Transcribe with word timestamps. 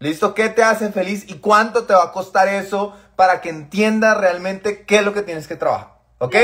¿Listo? 0.00 0.32
¿Qué 0.32 0.48
te 0.48 0.62
hace 0.62 0.90
feliz 0.92 1.26
y 1.28 1.34
cuánto 1.40 1.84
te 1.84 1.92
va 1.92 2.04
a 2.04 2.12
costar 2.12 2.48
eso 2.48 2.96
para 3.16 3.42
que 3.42 3.50
entiendas 3.50 4.16
realmente 4.16 4.86
qué 4.86 4.96
es 4.96 5.04
lo 5.04 5.12
que 5.12 5.20
tienes 5.20 5.46
que 5.46 5.56
trabajar? 5.56 5.98
¿Ok? 6.16 6.36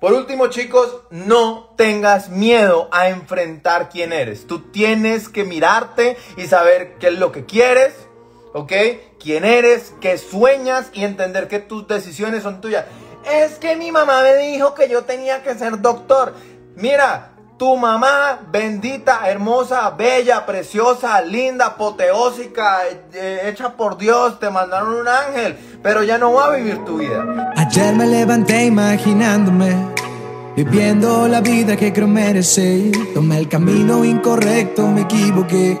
Por 0.00 0.14
último, 0.14 0.46
chicos, 0.46 1.02
no 1.10 1.74
tengas 1.76 2.30
miedo 2.30 2.88
a 2.92 3.10
enfrentar 3.10 3.90
quién 3.90 4.14
eres. 4.14 4.46
Tú 4.46 4.70
tienes 4.70 5.28
que 5.28 5.44
mirarte 5.44 6.16
y 6.38 6.46
saber 6.46 6.94
qué 6.98 7.08
es 7.08 7.18
lo 7.18 7.30
que 7.30 7.44
quieres, 7.44 7.92
¿ok? 8.54 8.72
Quién 9.22 9.44
eres, 9.44 9.92
qué 10.00 10.16
sueñas 10.16 10.86
y 10.94 11.04
entender 11.04 11.46
que 11.46 11.58
tus 11.58 11.86
decisiones 11.86 12.42
son 12.42 12.62
tuyas. 12.62 12.86
Es 13.30 13.56
que 13.56 13.76
mi 13.76 13.92
mamá 13.92 14.22
me 14.22 14.34
dijo 14.36 14.72
que 14.72 14.88
yo 14.88 15.04
tenía 15.04 15.42
que 15.42 15.54
ser 15.54 15.82
doctor. 15.82 16.32
Mira, 16.74 17.33
tu 17.56 17.76
mamá, 17.76 18.40
bendita, 18.50 19.28
hermosa, 19.28 19.90
bella, 19.90 20.44
preciosa, 20.44 21.20
linda, 21.22 21.66
apoteósica, 21.66 22.80
eh, 23.12 23.42
hecha 23.44 23.76
por 23.76 23.96
Dios, 23.96 24.40
te 24.40 24.50
mandaron 24.50 24.94
un 24.94 25.08
ángel, 25.08 25.56
pero 25.82 26.02
ya 26.02 26.18
no 26.18 26.32
va 26.32 26.46
a 26.46 26.50
vivir 26.56 26.84
tu 26.84 26.98
vida. 26.98 27.52
Ayer 27.56 27.94
me 27.94 28.06
levanté 28.06 28.64
imaginándome, 28.64 29.76
viviendo 30.56 31.28
la 31.28 31.40
vida 31.40 31.76
que 31.76 31.92
creo 31.92 32.08
merecer. 32.08 32.90
Tomé 33.14 33.38
el 33.38 33.48
camino 33.48 34.04
incorrecto, 34.04 34.88
me 34.88 35.02
equivoqué. 35.02 35.80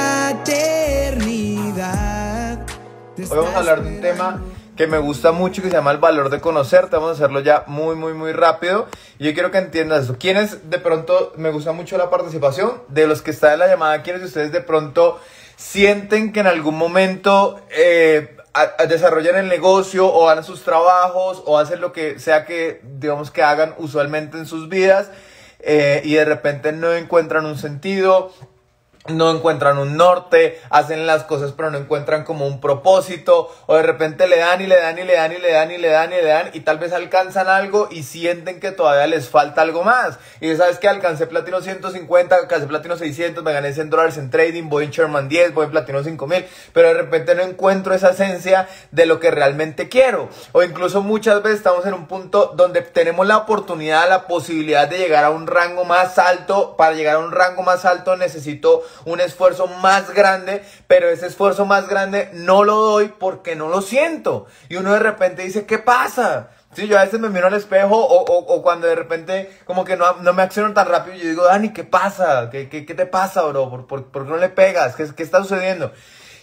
Hoy 3.31 3.37
vamos 3.37 3.53
a 3.55 3.59
hablar 3.59 3.81
de 3.81 3.87
un 3.87 4.01
tema 4.01 4.41
que 4.75 4.87
me 4.87 4.97
gusta 4.97 5.31
mucho 5.31 5.61
que 5.61 5.69
se 5.69 5.75
llama 5.75 5.91
el 5.91 5.99
valor 5.99 6.29
de 6.29 6.41
conocerte. 6.41 6.97
Vamos 6.97 7.11
a 7.11 7.13
hacerlo 7.13 7.39
ya 7.39 7.63
muy, 7.65 7.95
muy, 7.95 8.13
muy 8.13 8.33
rápido. 8.33 8.87
Y 9.19 9.23
yo 9.23 9.33
quiero 9.33 9.51
que 9.51 9.57
entiendas 9.57 10.03
eso. 10.03 10.17
¿Quiénes 10.19 10.69
de 10.69 10.79
pronto, 10.79 11.31
me 11.37 11.49
gusta 11.49 11.71
mucho 11.71 11.97
la 11.97 12.09
participación 12.09 12.83
de 12.89 13.07
los 13.07 13.21
que 13.21 13.31
están 13.31 13.53
en 13.53 13.59
la 13.59 13.67
llamada, 13.67 14.03
quiénes 14.03 14.21
de 14.21 14.27
ustedes 14.27 14.51
de 14.51 14.59
pronto 14.59 15.17
sienten 15.55 16.33
que 16.33 16.41
en 16.41 16.47
algún 16.47 16.77
momento 16.77 17.61
eh, 17.69 18.35
desarrollan 18.89 19.37
el 19.37 19.47
negocio 19.47 20.07
o 20.07 20.27
hagan 20.27 20.43
sus 20.43 20.63
trabajos 20.63 21.41
o 21.45 21.57
hacen 21.57 21.79
lo 21.79 21.93
que 21.93 22.19
sea 22.19 22.45
que, 22.45 22.81
digamos, 22.83 23.31
que 23.31 23.43
hagan 23.43 23.75
usualmente 23.77 24.37
en 24.37 24.45
sus 24.45 24.67
vidas 24.67 25.09
eh, 25.61 26.01
y 26.03 26.15
de 26.15 26.25
repente 26.25 26.73
no 26.73 26.93
encuentran 26.93 27.45
un 27.45 27.57
sentido 27.57 28.33
no 29.07 29.31
encuentran 29.31 29.77
un 29.79 29.97
norte, 29.97 30.61
hacen 30.69 31.07
las 31.07 31.23
cosas 31.23 31.53
pero 31.53 31.71
no 31.71 31.77
encuentran 31.79 32.23
como 32.23 32.45
un 32.45 32.61
propósito, 32.61 33.49
o 33.65 33.75
de 33.75 33.83
repente 33.83 34.27
le 34.27 34.37
dan 34.37 34.61
y 34.61 34.67
le 34.67 34.77
dan 34.77 34.97
y 34.97 35.03
le 35.03 35.15
dan 35.15 35.31
y 35.31 35.37
le 35.39 35.51
dan 35.51 35.71
y 35.71 35.77
le 35.77 35.87
dan 35.89 36.13
y 36.13 36.15
le 36.15 36.25
dan 36.25 36.49
y 36.53 36.59
tal 36.59 36.77
vez 36.77 36.93
alcanzan 36.93 37.47
algo 37.47 37.87
y 37.89 38.03
sienten 38.03 38.59
que 38.59 38.71
todavía 38.71 39.07
les 39.07 39.27
falta 39.29 39.61
algo 39.61 39.83
más. 39.83 40.19
Y 40.39 40.55
sabes 40.55 40.77
que 40.77 40.87
alcancé 40.87 41.27
platino 41.27 41.61
150, 41.61 42.35
alcancé 42.35 42.67
platino 42.67 42.95
600, 42.95 43.43
me 43.43 43.53
gané 43.53 43.73
100 43.73 43.89
dólares 43.89 44.17
en 44.17 44.29
trading, 44.29 44.69
voy 44.69 44.85
en 44.85 44.91
Sherman 44.91 45.29
10, 45.29 45.53
voy 45.53 45.65
en 45.65 45.71
platino 45.71 46.03
5000, 46.03 46.45
pero 46.73 46.89
de 46.89 46.93
repente 46.93 47.33
no 47.35 47.41
encuentro 47.41 47.93
esa 47.93 48.11
esencia 48.11 48.67
de 48.91 49.05
lo 49.05 49.19
que 49.19 49.31
realmente 49.31 49.89
quiero. 49.89 50.29
O 50.51 50.61
incluso 50.61 51.01
muchas 51.01 51.41
veces 51.41 51.57
estamos 51.57 51.85
en 51.85 51.93
un 51.93 52.07
punto 52.07 52.53
donde 52.55 52.81
tenemos 52.81 53.25
la 53.25 53.37
oportunidad, 53.37 54.07
la 54.09 54.27
posibilidad 54.27 54.87
de 54.87 54.97
llegar 54.97 55.23
a 55.23 55.29
un 55.31 55.47
rango 55.47 55.85
más 55.85 56.19
alto. 56.19 56.75
Para 56.77 56.93
llegar 56.93 57.15
a 57.15 57.19
un 57.19 57.31
rango 57.31 57.63
más 57.63 57.85
alto 57.85 58.15
necesito 58.15 58.83
un 59.05 59.19
esfuerzo 59.19 59.67
más 59.67 60.13
grande, 60.13 60.63
pero 60.87 61.09
ese 61.09 61.27
esfuerzo 61.27 61.65
más 61.65 61.87
grande 61.87 62.29
no 62.33 62.63
lo 62.63 62.75
doy 62.75 63.13
porque 63.19 63.55
no 63.55 63.67
lo 63.69 63.81
siento. 63.81 64.45
Y 64.69 64.75
uno 64.77 64.93
de 64.93 64.99
repente 64.99 65.43
dice, 65.43 65.65
¿qué 65.65 65.79
pasa? 65.79 66.49
Sí, 66.73 66.87
yo 66.87 66.97
a 66.97 67.03
veces 67.03 67.19
me 67.19 67.29
miro 67.29 67.47
al 67.47 67.53
espejo 67.53 67.97
o, 67.97 68.61
cuando 68.63 68.87
de 68.87 68.95
repente 68.95 69.51
como 69.65 69.83
que 69.83 69.97
no, 69.97 70.13
no, 70.21 70.31
me 70.31 70.41
acciono 70.41 70.73
tan 70.73 70.87
rápido, 70.87 71.17
yo 71.17 71.27
digo, 71.27 71.43
Dani, 71.43 71.73
¿qué 71.73 71.83
pasa? 71.83 72.49
¿Qué, 72.49 72.69
qué, 72.69 72.85
qué 72.85 72.93
te 72.93 73.05
pasa, 73.05 73.43
bro? 73.43 73.69
¿Por, 73.69 74.07
por, 74.07 74.23
qué 74.23 74.29
no 74.29 74.37
le 74.37 74.47
pegas? 74.47 74.95
¿Qué, 74.95 75.05
¿Qué 75.13 75.23
está 75.23 75.39
sucediendo? 75.39 75.91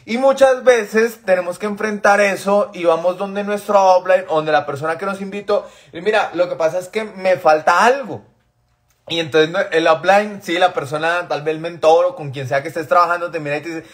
Y 0.04 0.18
muchas 0.18 0.64
veces 0.64 1.20
tenemos 1.24 1.58
que 1.58 1.66
enfrentar 1.66 2.20
eso 2.20 2.70
y 2.72 2.84
vamos 2.84 3.18
donde 3.18 3.44
nuestro 3.44 3.82
offline, 3.82 4.24
donde 4.26 4.52
la 4.52 4.64
persona 4.66 4.98
que 4.98 5.06
nos 5.06 5.20
invitó, 5.20 5.66
y 5.92 6.00
mira, 6.00 6.30
lo 6.34 6.48
que 6.48 6.56
pasa 6.56 6.78
es 6.78 6.88
que 6.88 7.04
me 7.04 7.36
falta 7.36 7.84
algo. 7.84 8.22
Y 9.08 9.20
entonces 9.20 9.66
el 9.72 9.88
upline, 9.88 10.40
sí, 10.42 10.58
la 10.58 10.72
persona, 10.72 11.26
tal 11.28 11.42
vez 11.42 11.54
el 11.54 11.60
mentor 11.60 12.06
o 12.06 12.16
con 12.16 12.30
quien 12.30 12.48
sea 12.48 12.62
que 12.62 12.68
estés 12.68 12.88
trabajando, 12.88 13.30
te 13.30 13.40
mira 13.40 13.56
y 13.58 13.60
te 13.62 13.68
dice, 13.68 13.84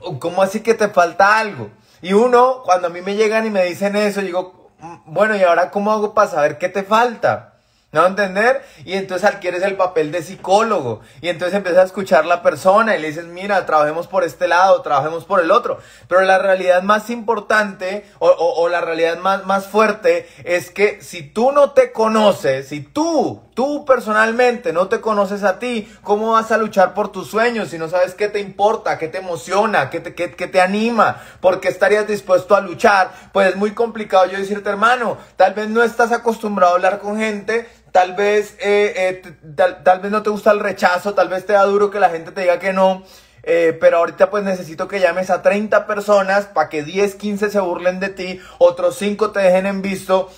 oh, 0.00 0.18
¿cómo 0.18 0.42
así 0.42 0.60
que 0.60 0.74
te 0.74 0.88
falta 0.88 1.38
algo? 1.38 1.70
Y 2.00 2.12
uno, 2.12 2.62
cuando 2.64 2.88
a 2.88 2.90
mí 2.90 3.00
me 3.00 3.16
llegan 3.16 3.46
y 3.46 3.50
me 3.50 3.64
dicen 3.64 3.96
eso, 3.96 4.20
digo, 4.20 4.70
mm, 4.80 4.96
bueno, 5.06 5.36
¿y 5.36 5.42
ahora 5.42 5.70
cómo 5.70 5.92
hago 5.92 6.14
para 6.14 6.30
saber 6.30 6.58
qué 6.58 6.68
te 6.68 6.82
falta? 6.82 7.54
¿No 7.90 8.04
entender? 8.04 8.62
Y 8.84 8.92
entonces 8.94 9.26
adquieres 9.26 9.62
el 9.62 9.76
papel 9.76 10.12
de 10.12 10.22
psicólogo. 10.22 11.00
Y 11.22 11.30
entonces 11.30 11.56
empiezas 11.56 11.80
a 11.80 11.86
escuchar 11.86 12.26
la 12.26 12.42
persona 12.42 12.94
y 12.94 13.00
le 13.00 13.08
dices, 13.08 13.24
mira, 13.24 13.64
trabajemos 13.64 14.06
por 14.06 14.24
este 14.24 14.46
lado, 14.46 14.82
trabajemos 14.82 15.24
por 15.24 15.40
el 15.40 15.50
otro. 15.50 15.78
Pero 16.06 16.20
la 16.20 16.38
realidad 16.38 16.82
más 16.82 17.08
importante 17.08 18.04
o, 18.18 18.28
o 18.28 18.68
la 18.68 18.82
realidad 18.82 19.16
más, 19.18 19.46
más 19.46 19.68
fuerte 19.68 20.28
es 20.44 20.70
que 20.70 21.00
si 21.00 21.22
tú 21.22 21.50
no 21.50 21.70
te 21.70 21.90
conoces, 21.90 22.68
si 22.68 22.82
tú 22.82 23.42
Tú 23.58 23.84
personalmente 23.84 24.72
no 24.72 24.86
te 24.86 25.00
conoces 25.00 25.42
a 25.42 25.58
ti. 25.58 25.92
¿Cómo 26.04 26.30
vas 26.30 26.52
a 26.52 26.58
luchar 26.58 26.94
por 26.94 27.10
tus 27.10 27.26
sueños 27.26 27.70
si 27.70 27.76
no 27.76 27.88
sabes 27.88 28.14
qué 28.14 28.28
te 28.28 28.38
importa, 28.38 28.98
qué 28.98 29.08
te 29.08 29.18
emociona, 29.18 29.90
qué 29.90 29.98
te, 29.98 30.14
qué, 30.14 30.28
te 30.28 30.60
anima? 30.60 31.20
¿Por 31.40 31.58
qué 31.58 31.66
estarías 31.66 32.06
dispuesto 32.06 32.54
a 32.54 32.60
luchar? 32.60 33.10
Pues 33.32 33.48
es 33.48 33.56
muy 33.56 33.72
complicado 33.72 34.26
yo 34.26 34.38
decirte, 34.38 34.70
hermano, 34.70 35.18
tal 35.34 35.54
vez 35.54 35.68
no 35.68 35.82
estás 35.82 36.12
acostumbrado 36.12 36.74
a 36.74 36.76
hablar 36.76 37.00
con 37.00 37.18
gente, 37.18 37.68
tal 37.90 38.14
vez, 38.14 38.54
eh, 38.60 39.22
eh, 39.26 39.32
tal, 39.56 39.98
vez 40.02 40.12
no 40.12 40.22
te 40.22 40.30
gusta 40.30 40.52
el 40.52 40.60
rechazo, 40.60 41.14
tal 41.14 41.28
vez 41.28 41.44
te 41.44 41.54
da 41.54 41.64
duro 41.64 41.90
que 41.90 41.98
la 41.98 42.10
gente 42.10 42.30
te 42.30 42.42
diga 42.42 42.60
que 42.60 42.72
no. 42.72 43.02
Eh, 43.42 43.76
pero 43.80 43.98
ahorita 43.98 44.30
pues 44.30 44.44
necesito 44.44 44.86
que 44.86 45.00
llames 45.00 45.30
a 45.30 45.42
30 45.42 45.86
personas 45.86 46.46
para 46.46 46.68
que 46.68 46.84
10, 46.84 47.16
15 47.16 47.50
se 47.50 47.58
burlen 47.58 47.98
de 47.98 48.10
ti, 48.10 48.40
otros 48.58 48.96
5 48.98 49.32
te 49.32 49.40
dejen 49.40 49.66
en 49.66 49.82
visto 49.82 50.28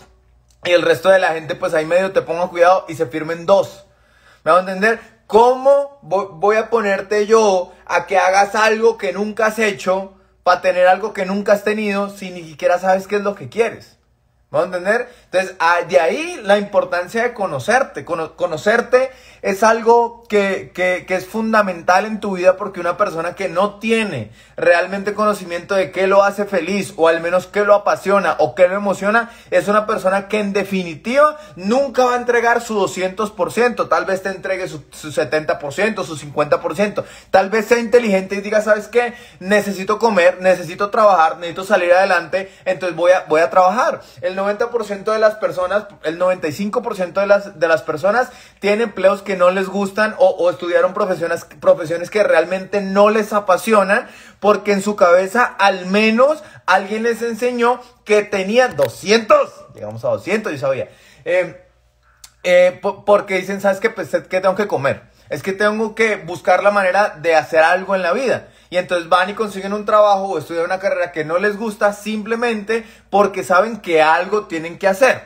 y 0.65 0.72
el 0.72 0.82
resto 0.82 1.09
de 1.09 1.19
la 1.19 1.32
gente, 1.32 1.54
pues 1.54 1.75
ahí 1.75 1.87
medio 1.87 2.12
te 2.12 2.22
pongo 2.22 2.50
cuidado 2.50 2.84
y 2.88 2.94
se 2.94 3.06
firmen 3.06 3.47
dos. 3.47 3.87
¿Me 4.44 4.53
va 4.53 4.59
a 4.59 4.60
entender? 4.60 5.00
¿Cómo 5.26 5.98
voy 6.03 6.56
a 6.56 6.71
ponerte 6.71 7.26
yo 7.26 7.72
a 7.87 8.06
que 8.06 8.19
hagas 8.19 8.54
algo 8.54 8.98
que 8.98 9.12
nunca 9.12 9.47
has 9.47 9.59
hecho 9.59 10.15
para 10.43 10.60
tener 10.60 10.87
algo 10.87 11.12
que 11.12 11.25
nunca 11.25 11.53
has 11.53 11.65
tenido 11.65 12.10
si 12.10 12.31
ni 12.31 12.43
siquiera 12.43 12.78
sabes 12.78 13.06
qué 13.06 13.16
es 13.16 13.22
lo 13.22 13.34
que 13.34 13.48
quieres? 13.48 13.98
¿Me 14.50 14.59
va 14.59 14.65
a 14.65 14.66
entender? 14.66 15.09
Entonces, 15.26 15.54
ah, 15.60 15.82
de 15.88 16.00
ahí 16.00 16.41
la 16.43 16.59
importancia 16.59 17.22
de 17.22 17.32
conocerte. 17.32 18.04
conocerte 18.04 19.12
es 19.43 19.62
algo 19.62 20.25
que, 20.28 20.71
que, 20.75 21.05
que, 21.06 21.15
es 21.15 21.27
fundamental 21.27 22.05
en 22.05 22.21
tu 22.21 22.37
vida 22.37 22.56
porque 22.56 22.81
una 22.81 22.97
persona 22.97 23.34
que 23.34 23.49
no 23.49 23.78
tiene 23.78 24.31
realmente 24.56 25.15
conocimiento 25.15 25.75
de 25.75 25.91
qué 25.91 26.06
lo 26.06 26.23
hace 26.23 26.45
feliz 26.45 26.95
o 26.97 27.09
al 27.09 27.21
menos 27.21 27.47
qué 27.47 27.65
lo 27.65 27.75
apasiona 27.75 28.37
o 28.39 28.55
qué 28.55 28.69
lo 28.69 28.77
emociona, 28.77 29.31
es 29.51 29.69
una 29.69 29.87
persona 29.87 30.28
que 30.28 30.39
en 30.39 30.53
definitiva 30.53 31.39
nunca 31.56 32.05
va 32.05 32.15
a 32.15 32.19
entregar 32.19 32.61
su 32.61 32.78
200%. 32.78 33.89
Tal 33.89 34.05
vez 34.05 34.23
te 34.23 34.28
entregue 34.28 34.69
su, 34.69 34.84
su 34.93 35.11
70%, 35.11 36.05
su 36.05 36.17
50%. 36.17 37.05
Tal 37.31 37.51
vez 37.51 37.67
sea 37.67 37.78
inteligente 37.78 38.37
y 38.37 38.41
diga, 38.41 38.61
¿sabes 38.61 38.89
qué? 38.89 39.15
Necesito 39.41 39.99
comer, 39.99 40.41
necesito 40.41 40.91
trabajar, 40.91 41.39
necesito 41.39 41.65
salir 41.65 41.93
adelante, 41.93 42.53
entonces 42.65 42.97
voy 42.97 43.13
a, 43.13 43.25
voy 43.28 43.41
a 43.41 43.51
trabajar. 43.51 44.01
El 44.21 44.36
90% 44.36 45.13
de 45.13 45.19
las 45.19 45.36
personas, 45.36 45.86
el 46.04 46.19
95% 46.19 47.13
de 47.15 47.27
las, 47.27 47.59
de 47.59 47.69
las 47.69 47.83
personas 47.83 48.28
tienen 48.60 48.83
empleos 48.83 49.22
que 49.22 49.29
no 49.36 49.50
les 49.50 49.66
gustan 49.66 50.15
o, 50.18 50.50
estudiaron 50.50 50.94
profesiones, 50.94 51.44
profesiones 51.60 52.10
que 52.10 52.22
realmente 52.22 52.80
no 52.80 53.10
les 53.10 53.32
apasionan 53.32 54.09
porque 54.38 54.72
en 54.72 54.82
su 54.82 54.97
cabeza 54.97 55.44
al 55.44 55.86
menos 55.86 56.42
alguien 56.66 57.03
les 57.03 57.22
enseñó 57.22 57.80
que 58.04 58.22
tenían 58.22 58.77
200, 58.77 59.74
llegamos 59.74 60.04
a 60.04 60.09
200, 60.09 60.53
yo 60.53 60.59
sabía. 60.59 60.88
Eh, 61.24 61.66
eh, 62.42 62.80
porque 63.04 63.36
dicen, 63.38 63.60
¿sabes 63.60 63.80
qué? 63.80 63.91
Pues 63.91 64.09
que 64.09 64.41
tengo 64.41 64.54
que 64.54 64.66
comer. 64.66 65.10
Es 65.28 65.44
que 65.44 65.53
tengo 65.53 65.94
que 65.94 66.16
buscar 66.16 66.62
la 66.62 66.72
manera 66.72 67.10
de 67.10 67.36
hacer 67.36 67.60
algo 67.60 67.94
en 67.94 68.03
la 68.03 68.12
vida. 68.12 68.48
Y 68.68 68.78
entonces 68.78 69.09
van 69.09 69.30
y 69.30 69.34
consiguen 69.34 69.72
un 69.72 69.84
trabajo 69.84 70.24
o 70.24 70.38
estudian 70.38 70.65
una 70.65 70.80
carrera 70.80 71.12
que 71.12 71.24
no 71.24 71.38
les 71.38 71.56
gusta 71.56 71.92
simplemente 71.92 72.84
porque 73.10 73.44
saben 73.44 73.80
que 73.80 74.03
algo 74.03 74.47
tienen 74.47 74.78
que 74.78 74.88
hacer. 74.88 75.22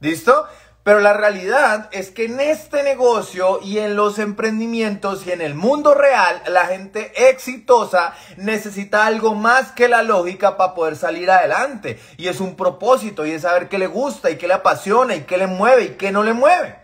¿Listo? 0.00 0.46
Pero 0.84 0.98
la 0.98 1.12
realidad 1.12 1.88
es 1.92 2.10
que 2.10 2.24
en 2.24 2.40
este 2.40 2.82
negocio 2.82 3.60
y 3.62 3.78
en 3.78 3.94
los 3.94 4.18
emprendimientos 4.18 5.24
y 5.26 5.30
en 5.30 5.40
el 5.40 5.54
mundo 5.54 5.94
real, 5.94 6.42
la 6.48 6.66
gente 6.66 7.12
exitosa 7.30 8.14
necesita 8.36 9.06
algo 9.06 9.36
más 9.36 9.70
que 9.70 9.88
la 9.88 10.02
lógica 10.02 10.56
para 10.56 10.74
poder 10.74 10.96
salir 10.96 11.30
adelante. 11.30 12.00
Y 12.16 12.26
es 12.26 12.40
un 12.40 12.56
propósito 12.56 13.24
y 13.24 13.30
es 13.30 13.42
saber 13.42 13.68
qué 13.68 13.78
le 13.78 13.86
gusta 13.86 14.30
y 14.30 14.36
qué 14.36 14.48
le 14.48 14.54
apasiona 14.54 15.14
y 15.14 15.22
qué 15.22 15.36
le 15.36 15.46
mueve 15.46 15.84
y 15.84 15.88
qué 15.90 16.10
no 16.10 16.24
le 16.24 16.32
mueve. 16.32 16.81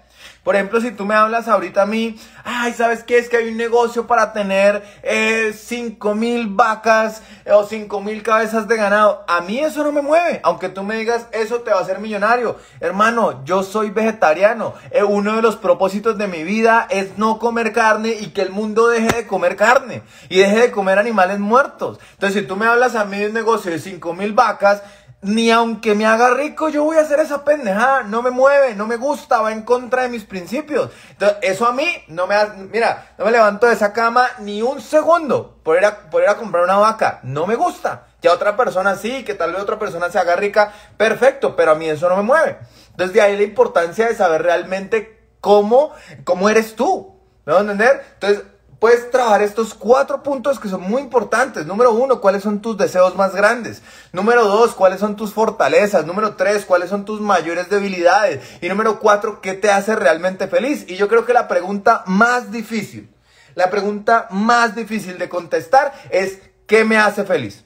Por 0.49 0.57
ejemplo, 0.57 0.81
si 0.81 0.93
tú 0.93 1.05
me 1.05 1.15
hablas 1.15 1.47
ahorita 1.47 1.83
a 1.83 1.85
mí, 1.85 2.19
ay, 2.43 2.73
¿sabes 2.73 3.05
qué? 3.05 3.19
Es 3.19 3.29
que 3.29 3.37
hay 3.37 3.51
un 3.51 3.59
negocio 3.59 4.07
para 4.07 4.33
tener 4.33 4.83
eh, 5.03 5.53
5 5.55 6.15
mil 6.15 6.47
vacas 6.47 7.21
eh, 7.45 7.53
o 7.53 7.65
5 7.65 8.01
mil 8.01 8.23
cabezas 8.23 8.67
de 8.67 8.79
ganado. 8.79 9.27
A 9.29 9.43
mí 9.43 9.59
eso 9.59 9.85
no 9.85 9.93
me 9.93 10.01
mueve. 10.01 10.41
Aunque 10.43 10.71
tú 10.71 10.83
me 10.85 10.97
digas, 10.97 11.27
eso 11.33 11.61
te 11.61 11.71
va 11.71 11.81
a 11.81 11.83
hacer 11.83 11.99
millonario. 11.99 12.57
Hermano, 12.81 13.45
yo 13.45 13.63
soy 13.63 13.91
vegetariano. 13.91 14.73
Eh, 14.91 15.03
uno 15.03 15.37
de 15.37 15.43
los 15.43 15.57
propósitos 15.57 16.17
de 16.17 16.29
mi 16.29 16.45
vida 16.45 16.87
es 16.89 17.19
no 17.19 17.39
comer 17.39 17.75
carne 17.75 18.17
y 18.19 18.29
que 18.29 18.41
el 18.41 18.49
mundo 18.49 18.89
deje 18.89 19.15
de 19.15 19.27
comer 19.27 19.55
carne 19.55 20.01
y 20.31 20.39
deje 20.39 20.61
de 20.61 20.71
comer 20.71 20.99
animales 20.99 21.41
muertos. 21.41 22.01
Entonces, 22.13 22.41
si 22.41 22.49
tú 22.49 22.57
me 22.57 22.65
hablas 22.65 22.95
a 22.95 23.05
mí 23.05 23.19
de 23.19 23.27
un 23.27 23.35
negocio 23.35 23.71
de 23.71 23.81
5 23.81 24.15
mil 24.15 24.33
vacas, 24.33 24.83
ni 25.21 25.51
aunque 25.51 25.95
me 25.95 26.07
haga 26.07 26.35
rico, 26.35 26.69
yo 26.69 26.85
voy 26.85 26.97
a 26.97 27.01
hacer 27.01 27.19
esa 27.21 27.45
pendejada. 27.45 28.05
No 28.05 28.23
me 28.23 28.31
mueve, 28.31 28.75
no 28.75 28.87
me 28.87 28.97
gusta, 28.97 29.41
va 29.41 29.53
en 29.53 29.63
contra 29.63 30.03
de 30.03 30.09
mis 30.09 30.25
principios. 30.25 30.91
Entonces, 31.11 31.39
eso 31.43 31.67
a 31.67 31.73
mí 31.73 31.89
no 32.09 32.27
me 32.27 32.35
hace, 32.35 32.57
mira, 32.57 33.15
no 33.19 33.25
me 33.25 33.33
levanto 33.33 33.67
de 33.67 33.75
esa 33.75 33.93
cama 33.93 34.29
ni 34.39 34.63
un 34.63 34.81
segundo 34.81 35.59
por 35.63 35.77
ir, 35.77 35.85
a, 35.85 36.11
por 36.11 36.23
ir 36.23 36.29
a 36.29 36.37
comprar 36.37 36.65
una 36.65 36.77
vaca. 36.77 37.21
No 37.25 37.47
me 37.47 37.57
gusta. 37.57 38.07
Ya 38.23 38.33
otra 38.33 38.57
persona 38.57 38.97
sí, 38.97 39.25
que 39.25 39.35
tal 39.35 39.53
vez 39.53 39.63
otra 39.63 39.79
persona 39.79 40.11
se 40.11 40.19
haga 40.19 40.37
rica, 40.37 40.73
perfecto, 40.97 41.57
pero 41.57 41.73
a 41.73 41.75
mí 41.75 41.89
eso 41.89 42.09
no 42.09 42.17
me 42.17 42.23
mueve. 42.23 42.59
Entonces, 42.91 43.15
de 43.15 43.21
ahí 43.21 43.37
la 43.37 43.43
importancia 43.43 44.07
de 44.07 44.15
saber 44.15 44.43
realmente 44.43 45.21
cómo, 45.41 45.93
cómo 46.25 46.49
eres 46.49 46.77
tú. 46.77 47.17
¿Me 47.45 47.53
vas 47.53 47.61
a 47.61 47.63
entender? 47.63 48.05
Entonces, 48.15 48.45
puedes 48.79 49.11
trabajar 49.11 49.43
estos 49.43 49.75
cuatro 49.75 50.23
puntos 50.23 50.61
que 50.61 50.69
son 50.69 50.83
muy 50.83 51.03
importantes. 51.03 51.67
Número 51.67 51.93
uno, 51.93 52.21
¿cuáles 52.21 52.43
son 52.43 52.61
tus 52.61 52.77
deseos 52.77 53.17
más 53.17 53.35
grandes? 53.35 53.83
Número 54.13 54.45
dos, 54.45 54.75
¿cuáles 54.75 55.01
son 55.01 55.17
tus 55.17 55.33
fortalezas? 55.33 56.07
Número 56.07 56.37
tres, 56.37 56.65
¿cuáles 56.65 56.91
son 56.91 57.05
tus 57.05 57.21
mayores 57.21 57.69
debilidades? 57.69 58.41
Y 58.61 58.69
número 58.69 59.01
cuatro, 59.01 59.41
¿qué 59.41 59.55
te 59.55 59.71
hace 59.71 59.97
realmente 59.97 60.49
feliz? 60.49 60.85
Y 60.89 60.97
yo 60.97 61.09
creo 61.09 61.25
que 61.25 61.33
la 61.33 61.49
pregunta 61.49 62.03
más 62.07 62.53
difícil, 62.53 63.13
la 63.55 63.71
pregunta 63.71 64.29
más 64.31 64.75
difícil 64.77 65.19
de 65.19 65.29
contestar 65.29 65.93
es, 66.11 66.39
¿qué 66.67 66.85
me 66.85 66.99
hace 66.99 67.25
feliz? 67.25 67.65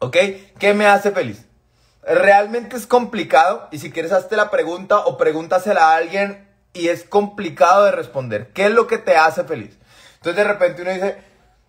¿Ok? 0.00 0.16
¿Qué 0.58 0.74
me 0.74 0.86
hace 0.86 1.12
feliz? 1.12 1.44
Realmente 2.02 2.76
es 2.76 2.86
complicado 2.86 3.68
y 3.70 3.78
si 3.78 3.90
quieres 3.90 4.12
hazte 4.12 4.36
la 4.36 4.50
pregunta 4.50 4.98
o 5.00 5.18
pregúntasela 5.18 5.90
a 5.90 5.96
alguien 5.96 6.48
y 6.72 6.88
es 6.88 7.04
complicado 7.04 7.84
de 7.84 7.92
responder. 7.92 8.50
¿Qué 8.52 8.66
es 8.66 8.72
lo 8.72 8.86
que 8.86 8.98
te 8.98 9.16
hace 9.16 9.44
feliz? 9.44 9.78
Entonces 10.28 10.44
de 10.44 10.52
repente 10.52 10.82
uno 10.82 10.92
dice, 10.92 11.16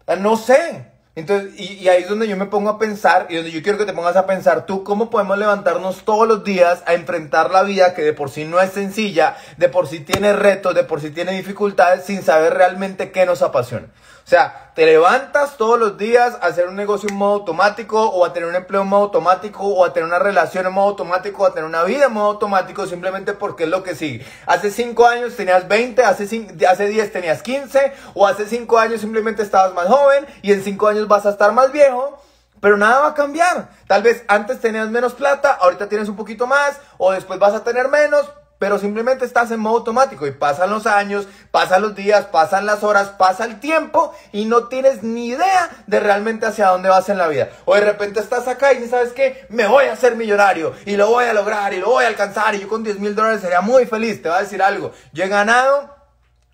ah, 0.08 0.16
no 0.16 0.36
sé. 0.36 0.86
Entonces, 1.16 1.54
y, 1.58 1.74
y, 1.74 1.90
ahí 1.90 2.04
es 2.04 2.10
donde 2.10 2.28
yo 2.28 2.38
me 2.38 2.46
pongo 2.46 2.70
a 2.70 2.78
pensar 2.78 3.28
y 3.30 3.36
donde 3.36 3.52
yo 3.52 3.62
quiero 3.64 3.78
que 3.78 3.86
te 3.86 3.94
pongas 3.94 4.16
a 4.16 4.26
pensar 4.26 4.66
tú 4.66 4.84
cómo 4.84 5.10
podemos 5.10 5.38
levantarnos 5.38 6.04
todos 6.06 6.28
los 6.28 6.44
días 6.44 6.84
a 6.86 6.94
enfrentar 6.94 7.52
la 7.52 7.64
vida 7.64 7.94
que 7.94 8.04
de 8.04 8.14
por 8.14 8.30
sí 8.30 8.46
no 8.46 8.62
es 8.62 8.72
sencilla, 8.72 9.36
de 9.58 9.70
por 9.70 9.88
sí 9.88 10.02
tiene 10.02 10.34
retos, 10.34 10.76
de 10.76 10.84
por 10.84 11.02
sí 11.02 11.10
tiene 11.10 11.34
dificultades 11.34 12.06
sin 12.06 12.22
saber 12.22 12.54
realmente 12.54 13.12
qué 13.12 13.26
nos 13.26 13.42
apasiona. 13.42 13.88
O 14.30 14.32
sea, 14.32 14.74
te 14.76 14.86
levantas 14.86 15.58
todos 15.58 15.80
los 15.80 15.98
días 15.98 16.36
a 16.40 16.46
hacer 16.46 16.68
un 16.68 16.76
negocio 16.76 17.10
en 17.10 17.16
modo 17.16 17.34
automático 17.34 18.00
o 18.00 18.24
a 18.24 18.32
tener 18.32 18.48
un 18.48 18.54
empleo 18.54 18.84
en 18.84 18.88
modo 18.88 19.06
automático 19.06 19.64
o 19.64 19.84
a 19.84 19.92
tener 19.92 20.08
una 20.08 20.20
relación 20.20 20.68
en 20.68 20.72
modo 20.72 20.90
automático 20.90 21.42
o 21.42 21.46
a 21.48 21.50
tener 21.56 21.68
una 21.68 21.84
vida 21.84 22.06
en 22.06 22.14
modo 22.14 22.28
automático 22.34 22.86
simplemente 22.86 23.34
porque 23.34 23.64
es 23.64 23.72
lo 23.72 23.82
que 23.82 23.96
sigue. 23.96 24.24
Hace 24.46 24.70
5 24.70 25.08
años 25.08 25.36
tenías 25.36 25.68
20, 25.68 26.04
hace, 26.04 26.48
hace 26.70 26.88
10 26.88 27.12
tenías 27.12 27.42
15 27.42 27.92
o 28.14 28.28
hace 28.28 28.46
5 28.46 28.78
años 28.78 29.02
simplemente 29.02 29.42
estabas 29.42 29.74
más 29.74 29.88
joven 29.88 30.28
y 30.44 30.54
en 30.54 30.64
5 30.64 30.88
años 30.88 31.08
vas 31.08 31.26
a 31.26 31.32
estar 31.32 31.52
más 31.52 31.72
viejo. 31.72 32.22
Pero 32.62 32.78
nada 32.78 33.00
va 33.00 33.08
a 33.08 33.14
cambiar. 33.16 33.70
Tal 33.88 34.04
vez 34.04 34.24
antes 34.28 34.60
tenías 34.60 34.90
menos 34.90 35.16
plata, 35.16 35.54
ahorita 35.54 35.90
tienes 35.90 36.08
un 36.08 36.16
poquito 36.16 36.46
más, 36.46 36.80
o 37.00 37.12
después 37.14 37.40
vas 37.40 37.56
a 37.56 37.64
tener 37.64 37.88
menos, 37.88 38.30
pero 38.60 38.78
simplemente 38.78 39.26
estás 39.26 39.50
en 39.52 39.62
modo 39.62 39.78
automático 39.78 40.28
y 40.28 40.32
pasan 40.32 40.70
los 40.70 40.86
años, 40.86 41.28
pasan 41.50 41.82
los 41.82 41.96
días, 41.96 42.26
pasan 42.26 42.66
las 42.66 42.84
horas, 42.84 43.10
pasa 43.10 43.46
el 43.46 43.60
tiempo 43.60 44.14
y 44.34 44.46
no 44.46 44.68
tienes 44.68 45.02
ni 45.02 45.28
idea 45.28 45.70
de 45.88 46.00
realmente 46.00 46.46
hacia 46.46 46.68
dónde 46.68 46.90
vas 46.90 47.08
en 47.10 47.18
la 47.18 47.30
vida. 47.30 47.50
O 47.66 47.74
de 47.76 47.82
repente 47.82 48.20
estás 48.20 48.48
acá 48.48 48.74
y 48.74 48.88
sabes 48.88 49.14
qué, 49.14 49.48
me 49.50 49.66
voy 49.66 49.86
a 49.86 49.94
hacer 49.94 50.16
millonario 50.16 50.74
y 50.86 50.98
lo 50.98 51.08
voy 51.08 51.26
a 51.26 51.34
lograr 51.34 51.74
y 51.74 51.80
lo 51.80 51.88
voy 51.88 52.04
a 52.04 52.10
alcanzar 52.10 52.54
y 52.54 52.60
yo 52.60 52.68
con 52.68 52.84
10 52.84 53.00
mil 53.00 53.16
dólares 53.16 53.42
sería 53.42 53.62
muy 53.62 53.86
feliz. 53.86 54.22
Te 54.22 54.28
voy 54.28 54.38
a 54.38 54.42
decir 54.42 54.62
algo, 54.62 54.92
yo 55.14 55.24
he 55.24 55.30
ganado 55.30 55.96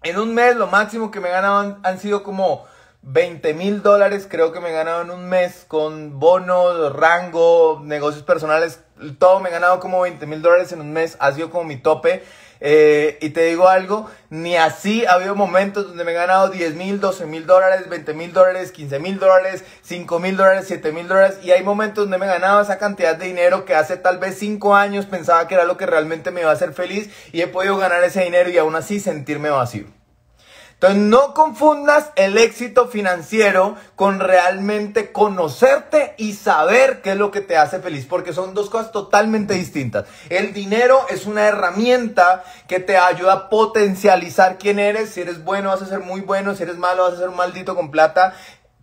en 0.03 0.19
un 0.19 0.35
mes, 0.35 0.55
lo 0.55 0.67
máximo 0.67 1.09
que 1.09 1.19
me 1.19 1.29
he 1.29 1.31
ganado 1.31 1.79
han, 1.81 1.99
sido 1.99 2.21
como 2.21 2.67
20 3.01 3.55
mil 3.55 3.81
dólares 3.81 4.27
creo 4.29 4.51
que 4.51 4.59
me 4.59 4.69
he 4.69 4.73
ganado 4.73 5.01
en 5.01 5.09
un 5.09 5.27
mes 5.27 5.65
con 5.67 6.19
bonos, 6.19 6.95
rango, 6.95 7.81
negocios 7.83 8.23
personales 8.23 8.81
todo 9.18 9.39
me 9.39 9.50
he 9.50 9.51
ganado 9.51 9.80
como 9.80 10.01
20 10.01 10.25
mil 10.25 10.42
dólares 10.42 10.71
en 10.71 10.81
un 10.81 10.94
mes, 10.94 11.18
ha 11.19 11.31
sido 11.31 11.50
como 11.50 11.63
mi 11.63 11.77
tope. 11.77 12.24
Eh, 12.62 13.18
y 13.21 13.30
te 13.31 13.44
digo 13.44 13.68
algo, 13.68 14.09
ni 14.30 14.56
así 14.56 15.06
ha 15.06 15.13
habido 15.13 15.36
momentos 15.36 15.88
donde 15.88 16.03
me 16.06 16.12
he 16.12 16.13
ganado 16.15 16.50
10 16.50 16.75
mil, 16.75 17.00
12 17.00 17.25
mil 17.25 17.45
dólares, 17.45 17.89
20 17.89 18.13
mil 18.13 18.31
dólares, 18.31 18.71
15 18.71 19.00
mil 19.00 19.19
dólares, 19.19 19.63
5 19.81 20.19
mil 20.19 20.38
dólares, 20.38 20.65
7 20.68 20.92
mil 20.92 21.07
dólares. 21.07 21.39
Y 21.44 21.51
hay 21.51 21.63
momentos 21.63 22.06
donde 22.06 22.18
me 22.18 22.25
he 22.25 22.30
ganado 22.30 22.62
esa 22.62 22.77
cantidad 22.77 23.18
de 23.18 23.27
dinero 23.27 23.65
que 23.65 23.75
hace 23.75 23.97
tal 23.97 24.19
vez 24.19 24.38
5 24.39 24.75
años 24.75 25.06
pensaba 25.06 25.48
que 25.48 25.56
era 25.56 25.65
lo 25.65 25.77
que 25.77 25.86
realmente 25.86 26.31
me 26.31 26.41
iba 26.41 26.50
a 26.50 26.53
hacer 26.53 26.74
feliz 26.74 27.09
y 27.33 27.41
he 27.41 27.48
podido 27.48 27.77
ganar 27.77 28.03
ese 28.03 28.24
dinero 28.24 28.50
y 28.50 28.57
aún 28.57 28.75
así 28.75 29.00
sentirme 29.00 29.50
vacío. 29.50 30.04
No 30.93 31.33
confundas 31.33 32.11
el 32.15 32.37
éxito 32.37 32.87
financiero 32.87 33.75
con 33.95 34.19
realmente 34.19 35.11
conocerte 35.11 36.13
y 36.17 36.33
saber 36.33 37.01
qué 37.01 37.11
es 37.11 37.17
lo 37.17 37.31
que 37.31 37.41
te 37.41 37.57
hace 37.57 37.79
feliz, 37.79 38.05
porque 38.05 38.33
son 38.33 38.53
dos 38.53 38.69
cosas 38.69 38.91
totalmente 38.91 39.53
distintas. 39.53 40.05
El 40.29 40.53
dinero 40.53 41.05
es 41.09 41.25
una 41.25 41.47
herramienta 41.47 42.43
que 42.67 42.79
te 42.79 42.97
ayuda 42.97 43.33
a 43.33 43.49
potencializar 43.49 44.57
quién 44.57 44.79
eres. 44.79 45.11
Si 45.11 45.21
eres 45.21 45.43
bueno 45.43 45.69
vas 45.69 45.81
a 45.81 45.87
ser 45.87 46.01
muy 46.01 46.21
bueno, 46.21 46.55
si 46.55 46.63
eres 46.63 46.77
malo 46.77 47.03
vas 47.03 47.13
a 47.13 47.17
ser 47.17 47.29
un 47.29 47.38
maldito 47.38 47.75
con 47.75 47.89
plata. 47.89 48.35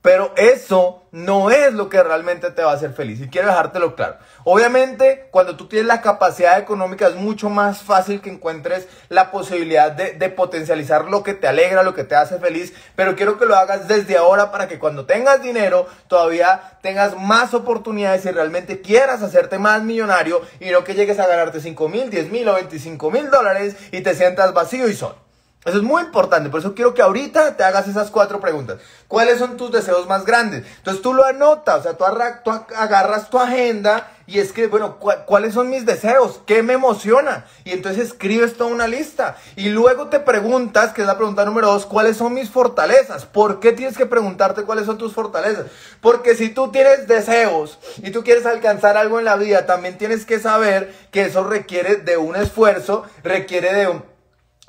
Pero 0.03 0.33
eso 0.37 1.05
no 1.13 1.51
es 1.53 1.75
lo 1.75 1.89
que 1.89 2.03
realmente 2.03 2.51
te 2.51 2.63
va 2.63 2.73
a 2.73 2.75
hacer 2.75 2.93
feliz. 2.93 3.21
Y 3.21 3.29
quiero 3.29 3.47
dejártelo 3.47 3.95
claro. 3.95 4.17
Obviamente, 4.43 5.29
cuando 5.31 5.57
tú 5.57 5.69
tienes 5.69 5.87
la 5.87 6.01
capacidad 6.01 6.59
económica, 6.59 7.07
es 7.07 7.15
mucho 7.15 7.51
más 7.51 7.83
fácil 7.83 8.21
que 8.21 8.31
encuentres 8.31 8.89
la 9.09 9.31
posibilidad 9.31 9.93
de, 9.93 10.29
potencializar 10.31 11.05
lo 11.05 11.23
que 11.23 11.35
te 11.35 11.47
alegra, 11.47 11.85
lo 11.85 11.95
que 11.95 12.03
te 12.03 12.17
hace 12.17 12.41
feliz. 12.41 12.73
Pero 12.97 13.15
quiero 13.15 13.39
que 13.39 13.47
lo 13.47 13.55
hagas 13.55 13.87
desde 13.87 14.17
ahora 14.17 14.51
para 14.51 14.67
que 14.67 14.81
cuando 14.81 15.07
tengas 15.07 15.41
dinero, 15.41 15.87
todavía 16.09 16.79
tengas 16.83 17.17
más 17.17 17.55
oportunidades 17.55 18.25
y 18.25 18.33
realmente 18.33 18.81
quieras 18.81 19.23
hacerte 19.23 19.61
más 19.61 19.83
millonario 19.83 20.43
y 20.59 20.71
no 20.71 20.83
que 20.83 20.95
llegues 20.95 21.21
a 21.21 21.29
ganarte 21.29 21.61
5 21.61 21.89
mil, 21.89 22.11
10 22.11 22.33
mil 22.33 22.49
o 22.49 22.55
25 22.55 23.11
mil 23.13 23.31
dólares 23.31 23.77
y 23.93 24.01
te 24.01 24.17
sientas 24.17 24.53
vacío 24.53 24.89
y 24.89 24.95
solo. 24.95 25.32
Eso 25.65 25.77
es 25.77 25.85
muy 25.85 26.03
importante, 26.03 26.51
por 26.51 26.59
eso 26.59 26.75
quiero 26.75 26.93
que 26.93 27.03
ahorita 27.03 27.57
te 27.57 27.63
hagas 27.63 27.87
esas 27.87 28.11
cuatro 28.11 28.41
preguntas. 28.41 28.79
¿Cuáles 29.07 29.39
son 29.39 29.57
tus 29.57 29.71
deseos 29.71 30.09
más 30.09 30.25
grandes? 30.25 30.65
Entonces 30.79 31.03
tú 31.03 31.15
lo 31.15 31.25
anotas, 31.25 31.79
o 31.79 31.83
sea, 31.83 31.93
tú, 31.97 32.51
agarras 32.77 33.31
tu 33.31 33.39
agenda 33.39 34.11
y 34.27 34.41
escribes, 34.41 34.73
bueno, 34.73 34.99
¿cuáles 34.99 35.55
son 35.55 35.71
mis 35.71 35.87
deseos? 35.87 36.41
¿Qué 36.47 36.65
me 36.65 36.73
emociona? 36.73 37.47
Y 37.63 37.71
entonces 37.71 38.09
escribes 38.09 38.57
toda 38.57 38.71
una 38.71 38.89
lista. 38.89 39.37
Y 39.55 39.69
luego 39.69 40.09
te 40.09 40.19
preguntas, 40.19 40.93
que 40.93 41.03
es 41.03 41.07
la 41.07 41.17
pregunta 41.17 41.45
número 41.45 41.69
dos, 41.69 41.87
¿cuáles 41.87 42.17
son 42.17 42.35
mis 42.35 42.51
fortalezas? 42.51 43.25
¿Por 43.25 43.61
qué 43.61 43.71
tienes 43.71 43.97
que 43.97 44.07
preguntarte 44.07 44.65
cuáles 44.65 44.87
son 44.87 44.99
tus 44.99 45.13
fortalezas? 45.13 45.67
Porque 46.01 46.35
si 46.35 46.49
tú 46.49 46.73
tienes 46.73 47.07
deseos 47.07 47.79
y 47.99 48.11
tú 48.11 48.25
quieres 48.25 48.47
alcanzar 48.47 48.97
algo 48.97 49.21
en 49.21 49.27
la 49.27 49.37
vida, 49.37 49.65
también 49.65 49.97
tienes 49.97 50.27
que 50.27 50.41
saber 50.41 50.93
que 51.13 51.27
eso 51.27 51.45
requiere 51.45 51.97
de 51.97 52.17
un 52.17 52.35
esfuerzo, 52.35 53.05
requiere 53.23 53.73
de 53.75 53.87
un 53.87 54.12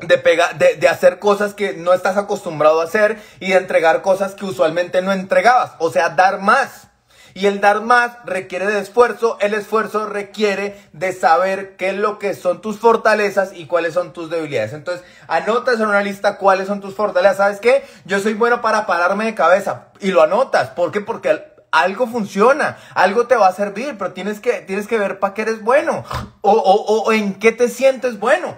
de, 0.08 0.88
hacer 0.88 1.20
cosas 1.20 1.54
que 1.54 1.74
no 1.74 1.94
estás 1.94 2.18
acostumbrado 2.18 2.82
a 2.82 2.86
hacer 2.86 3.22
y 3.40 3.52
de 3.52 3.58
entregar 3.58 4.02
cosas 4.02 4.36
que 4.36 4.46
usualmente 4.46 5.02
no 5.02 5.12
entregabas. 5.12 5.74
O 5.80 5.92
sea, 5.92 6.10
dar 6.10 6.40
más. 6.40 6.88
Y 7.36 7.48
el 7.48 7.62
dar 7.62 7.82
más 7.82 8.12
requiere 8.26 8.68
de 8.68 8.80
esfuerzo. 8.80 9.38
El 9.42 9.56
esfuerzo 9.56 10.06
requiere 10.06 10.80
de 10.94 11.14
saber 11.14 11.76
qué 11.78 11.90
es 11.90 11.96
lo 11.96 12.20
que 12.20 12.36
son 12.36 12.62
tus 12.62 12.80
fortalezas 12.80 13.52
y 13.54 13.66
cuáles 13.66 13.96
son 13.96 14.14
tus 14.14 14.30
debilidades. 14.30 14.74
Entonces, 14.74 15.04
anotas 15.28 15.80
en 15.80 15.88
una 15.88 16.02
lista 16.02 16.38
cuáles 16.38 16.68
son 16.68 16.80
tus 16.80 16.94
fortalezas. 16.94 17.38
¿Sabes 17.38 17.60
qué? 17.60 17.84
Yo 18.06 18.20
soy 18.20 18.36
bueno 18.36 18.62
para 18.62 18.86
pararme 18.86 19.26
de 19.26 19.36
cabeza. 19.36 19.88
Y 20.00 20.12
lo 20.12 20.22
anotas. 20.22 20.70
¿Por 20.70 20.92
qué? 20.92 21.02
Porque 21.02 21.54
algo 21.74 22.06
funciona, 22.06 22.78
algo 22.94 23.26
te 23.26 23.36
va 23.36 23.48
a 23.48 23.54
servir, 23.54 23.98
pero 23.98 24.14
tienes 24.14 24.40
que, 24.40 24.62
tienes 24.62 24.88
que 24.88 25.00
ver 25.00 25.18
para 25.18 25.34
qué 25.34 25.42
eres 25.42 25.64
bueno 25.64 26.06
o, 26.42 26.52
o, 26.52 27.02
o 27.02 27.12
en 27.12 27.34
qué 27.34 27.52
te 27.52 27.68
sientes 27.68 28.20
bueno. 28.20 28.56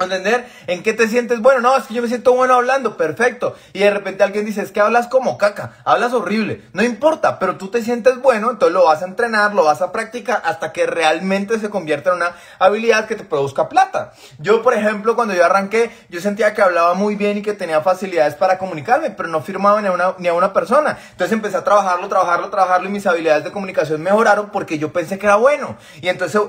¿Entender? 0.00 0.46
¿En 0.66 0.82
qué 0.82 0.92
te 0.92 1.08
sientes 1.08 1.40
bueno? 1.40 1.60
No, 1.60 1.76
es 1.76 1.84
que 1.84 1.94
yo 1.94 2.02
me 2.02 2.08
siento 2.08 2.34
bueno 2.34 2.54
hablando, 2.54 2.96
perfecto. 2.96 3.56
Y 3.72 3.80
de 3.80 3.90
repente 3.90 4.22
alguien 4.22 4.44
dice, 4.44 4.62
es 4.62 4.70
que 4.70 4.80
hablas 4.80 5.08
como 5.08 5.38
caca, 5.38 5.72
hablas 5.84 6.12
horrible. 6.12 6.62
No 6.72 6.82
importa, 6.82 7.38
pero 7.38 7.56
tú 7.56 7.68
te 7.68 7.82
sientes 7.82 8.20
bueno, 8.20 8.50
entonces 8.50 8.74
lo 8.74 8.84
vas 8.84 9.02
a 9.02 9.06
entrenar, 9.06 9.54
lo 9.54 9.64
vas 9.64 9.82
a 9.82 9.90
practicar 9.92 10.40
hasta 10.44 10.72
que 10.72 10.86
realmente 10.86 11.58
se 11.58 11.70
convierta 11.70 12.10
en 12.10 12.16
una 12.16 12.36
habilidad 12.58 13.06
que 13.06 13.16
te 13.16 13.24
produzca 13.24 13.68
plata. 13.68 14.12
Yo, 14.38 14.62
por 14.62 14.74
ejemplo, 14.74 15.16
cuando 15.16 15.34
yo 15.34 15.44
arranqué, 15.44 15.90
yo 16.08 16.20
sentía 16.20 16.54
que 16.54 16.62
hablaba 16.62 16.94
muy 16.94 17.16
bien 17.16 17.38
y 17.38 17.42
que 17.42 17.52
tenía 17.52 17.80
facilidades 17.80 18.34
para 18.34 18.58
comunicarme, 18.58 19.10
pero 19.10 19.28
no 19.28 19.42
firmaba 19.42 19.80
ni 19.80 19.88
a 19.88 19.92
una, 19.92 20.14
ni 20.18 20.28
a 20.28 20.34
una 20.34 20.52
persona. 20.52 20.98
Entonces 21.10 21.32
empecé 21.32 21.56
a 21.56 21.64
trabajarlo, 21.64 22.08
trabajarlo, 22.08 22.50
trabajarlo 22.50 22.88
y 22.88 22.92
mis 22.92 23.06
habilidades 23.06 23.44
de 23.44 23.52
comunicación 23.52 24.00
mejoraron 24.00 24.50
porque 24.50 24.78
yo 24.78 24.92
pensé 24.92 25.18
que 25.18 25.26
era 25.26 25.36
bueno. 25.36 25.76
Y 26.00 26.08
entonces, 26.08 26.40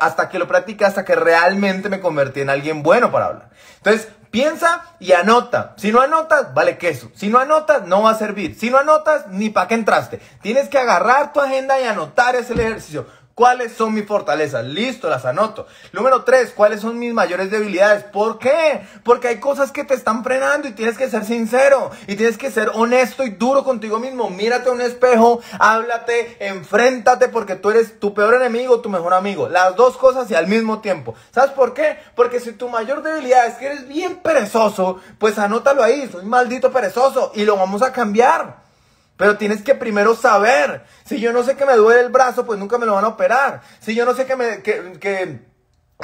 hasta 0.00 0.28
que 0.28 0.38
lo 0.38 0.46
practiqué, 0.46 0.84
hasta 0.84 1.04
que 1.04 1.14
realmente 1.14 1.88
me 1.88 2.00
convertí 2.00 2.40
en 2.40 2.50
alguien 2.50 2.82
bueno 2.82 2.91
bueno 2.92 3.10
para 3.10 3.26
hablar. 3.26 3.48
Entonces, 3.78 4.08
piensa 4.30 4.84
y 5.00 5.12
anota. 5.12 5.72
Si 5.78 5.90
no 5.90 6.00
anotas, 6.02 6.52
vale 6.52 6.76
queso. 6.76 7.10
Si 7.14 7.28
no 7.28 7.38
anotas, 7.38 7.86
no 7.86 8.02
va 8.02 8.10
a 8.10 8.14
servir. 8.14 8.54
Si 8.58 8.68
no 8.68 8.76
anotas, 8.76 9.28
ni 9.28 9.48
para 9.48 9.66
qué 9.66 9.74
entraste. 9.74 10.20
Tienes 10.42 10.68
que 10.68 10.78
agarrar 10.78 11.32
tu 11.32 11.40
agenda 11.40 11.80
y 11.80 11.84
anotar 11.84 12.36
ese 12.36 12.52
ejercicio. 12.52 13.06
¿Cuáles 13.34 13.72
son 13.72 13.94
mis 13.94 14.06
fortalezas? 14.06 14.64
Listo, 14.66 15.08
las 15.08 15.24
anoto. 15.24 15.66
Número 15.92 16.22
tres, 16.22 16.52
¿cuáles 16.54 16.80
son 16.80 16.98
mis 16.98 17.14
mayores 17.14 17.50
debilidades? 17.50 18.04
¿Por 18.04 18.38
qué? 18.38 18.86
Porque 19.04 19.28
hay 19.28 19.40
cosas 19.40 19.72
que 19.72 19.84
te 19.84 19.94
están 19.94 20.22
frenando 20.22 20.68
y 20.68 20.72
tienes 20.72 20.98
que 20.98 21.08
ser 21.08 21.24
sincero 21.24 21.90
y 22.06 22.16
tienes 22.16 22.36
que 22.36 22.50
ser 22.50 22.70
honesto 22.74 23.24
y 23.24 23.30
duro 23.30 23.64
contigo 23.64 23.98
mismo. 23.98 24.28
Mírate 24.28 24.68
a 24.68 24.72
un 24.72 24.82
espejo, 24.82 25.40
háblate, 25.58 26.36
enfréntate 26.46 27.28
porque 27.28 27.56
tú 27.56 27.70
eres 27.70 27.98
tu 27.98 28.12
peor 28.12 28.34
enemigo, 28.34 28.80
tu 28.80 28.90
mejor 28.90 29.14
amigo. 29.14 29.48
Las 29.48 29.76
dos 29.76 29.96
cosas 29.96 30.30
y 30.30 30.34
al 30.34 30.46
mismo 30.46 30.80
tiempo. 30.80 31.14
¿Sabes 31.30 31.52
por 31.52 31.72
qué? 31.72 31.96
Porque 32.14 32.38
si 32.38 32.52
tu 32.52 32.68
mayor 32.68 33.02
debilidad 33.02 33.46
es 33.46 33.54
que 33.54 33.66
eres 33.66 33.88
bien 33.88 34.16
perezoso, 34.16 35.00
pues 35.18 35.38
anótalo 35.38 35.82
ahí, 35.82 36.06
soy 36.12 36.26
maldito 36.26 36.70
perezoso 36.70 37.32
y 37.34 37.46
lo 37.46 37.56
vamos 37.56 37.80
a 37.80 37.92
cambiar. 37.92 38.62
Pero 39.16 39.36
tienes 39.36 39.62
que 39.62 39.74
primero 39.74 40.14
saber. 40.14 40.84
Si 41.04 41.20
yo 41.20 41.32
no 41.32 41.42
sé 41.42 41.56
que 41.56 41.66
me 41.66 41.76
duele 41.76 42.00
el 42.02 42.10
brazo, 42.10 42.44
pues 42.46 42.58
nunca 42.58 42.78
me 42.78 42.86
lo 42.86 42.94
van 42.94 43.04
a 43.04 43.08
operar. 43.08 43.62
Si 43.80 43.94
yo 43.94 44.04
no 44.04 44.14
sé 44.14 44.26
que 44.26 44.36
me, 44.36 44.62
que, 44.62 44.92
que 44.98 45.40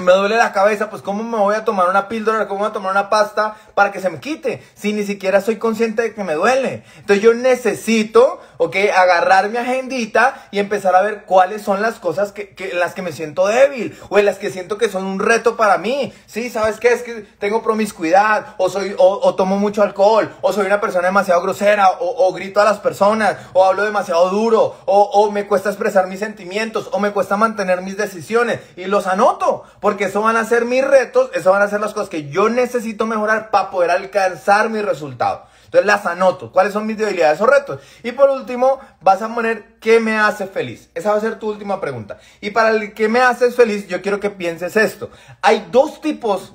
me 0.00 0.12
duele 0.12 0.36
la 0.36 0.52
cabeza, 0.52 0.90
pues 0.90 1.02
cómo 1.02 1.22
me 1.22 1.36
voy 1.36 1.54
a 1.54 1.64
tomar 1.64 1.88
una 1.88 2.08
píldora, 2.08 2.48
cómo 2.48 2.60
voy 2.60 2.68
a 2.68 2.72
tomar 2.72 2.92
una 2.92 3.10
pasta 3.10 3.56
para 3.74 3.92
que 3.92 4.00
se 4.00 4.10
me 4.10 4.20
quite, 4.20 4.62
si 4.74 4.92
ni 4.92 5.04
siquiera 5.04 5.40
soy 5.40 5.56
consciente 5.56 6.02
de 6.02 6.14
que 6.14 6.24
me 6.24 6.34
duele. 6.34 6.84
Entonces 6.98 7.22
yo 7.22 7.34
necesito, 7.34 8.40
ok, 8.58 8.76
agarrar 8.96 9.48
mi 9.50 9.58
agendita 9.58 10.48
y 10.50 10.58
empezar 10.58 10.94
a 10.94 11.02
ver 11.02 11.24
cuáles 11.24 11.62
son 11.62 11.82
las 11.82 11.98
cosas 11.98 12.32
que, 12.32 12.54
en 12.58 12.78
las 12.78 12.94
que 12.94 13.02
me 13.02 13.12
siento 13.12 13.46
débil 13.46 13.98
o 14.08 14.18
en 14.18 14.26
las 14.26 14.38
que 14.38 14.50
siento 14.50 14.78
que 14.78 14.88
son 14.88 15.04
un 15.04 15.20
reto 15.20 15.56
para 15.56 15.78
mí. 15.78 16.12
Sí, 16.26 16.50
¿sabes 16.50 16.78
qué? 16.78 16.92
Es 16.92 17.02
que 17.02 17.26
tengo 17.38 17.62
promiscuidad 17.62 18.54
o 18.58 18.68
soy, 18.68 18.94
o, 18.98 19.34
tomo 19.34 19.58
mucho 19.58 19.82
alcohol 19.82 20.34
o 20.40 20.52
soy 20.52 20.66
una 20.66 20.80
persona 20.80 21.06
demasiado 21.06 21.42
grosera 21.42 21.90
o, 22.00 22.32
grito 22.32 22.60
a 22.60 22.64
las 22.64 22.78
personas 22.78 23.36
o 23.52 23.64
hablo 23.64 23.84
demasiado 23.84 24.28
duro 24.30 24.76
o 24.86 25.30
me 25.30 25.46
cuesta 25.46 25.70
expresar 25.70 26.06
mis 26.06 26.20
sentimientos 26.20 26.88
o 26.92 26.98
me 26.98 27.12
cuesta 27.12 27.36
mantener 27.36 27.82
mis 27.82 27.96
decisiones 27.96 28.60
y 28.76 28.84
los 28.84 29.06
anoto 29.06 29.64
porque 29.88 30.04
eso 30.04 30.20
van 30.20 30.36
a 30.36 30.44
ser 30.44 30.66
mis 30.66 30.86
retos, 30.86 31.30
eso 31.32 31.50
van 31.50 31.62
a 31.62 31.68
ser 31.68 31.80
las 31.80 31.94
cosas 31.94 32.10
que 32.10 32.28
yo 32.28 32.50
necesito 32.50 33.06
mejorar 33.06 33.50
para 33.50 33.70
poder 33.70 33.90
alcanzar 33.90 34.68
mi 34.68 34.82
resultado. 34.82 35.46
Entonces 35.64 35.86
las 35.86 36.04
anoto. 36.04 36.52
¿Cuáles 36.52 36.74
son 36.74 36.86
mis 36.86 36.98
debilidades 36.98 37.40
o 37.40 37.46
retos? 37.46 37.80
Y 38.02 38.12
por 38.12 38.28
último, 38.28 38.80
vas 39.00 39.22
a 39.22 39.34
poner 39.34 39.78
qué 39.80 39.98
me 39.98 40.18
hace 40.18 40.46
feliz. 40.46 40.90
Esa 40.94 41.12
va 41.12 41.16
a 41.16 41.22
ser 41.22 41.38
tu 41.38 41.48
última 41.48 41.80
pregunta. 41.80 42.18
Y 42.42 42.50
para 42.50 42.68
el 42.68 42.92
que 42.92 43.08
me 43.08 43.20
haces 43.20 43.56
feliz, 43.56 43.88
yo 43.88 44.02
quiero 44.02 44.20
que 44.20 44.28
pienses 44.28 44.76
esto. 44.76 45.08
Hay 45.40 45.68
dos 45.70 46.02
tipos, 46.02 46.52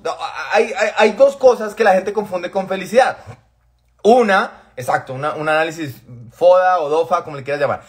hay, 0.52 0.72
hay, 0.96 1.14
dos 1.14 1.36
cosas 1.36 1.74
que 1.74 1.84
la 1.84 1.94
gente 1.94 2.14
confunde 2.14 2.52
con 2.52 2.68
felicidad. 2.68 3.18
Una, 4.04 4.70
exacto, 4.76 5.16
un 5.16 5.26
análisis 5.26 5.96
FODA 6.34 6.82
o 6.82 6.90
DOFA, 6.90 7.24
como 7.24 7.38
le 7.38 7.44
quieras 7.44 7.62
llamar. 7.62 7.82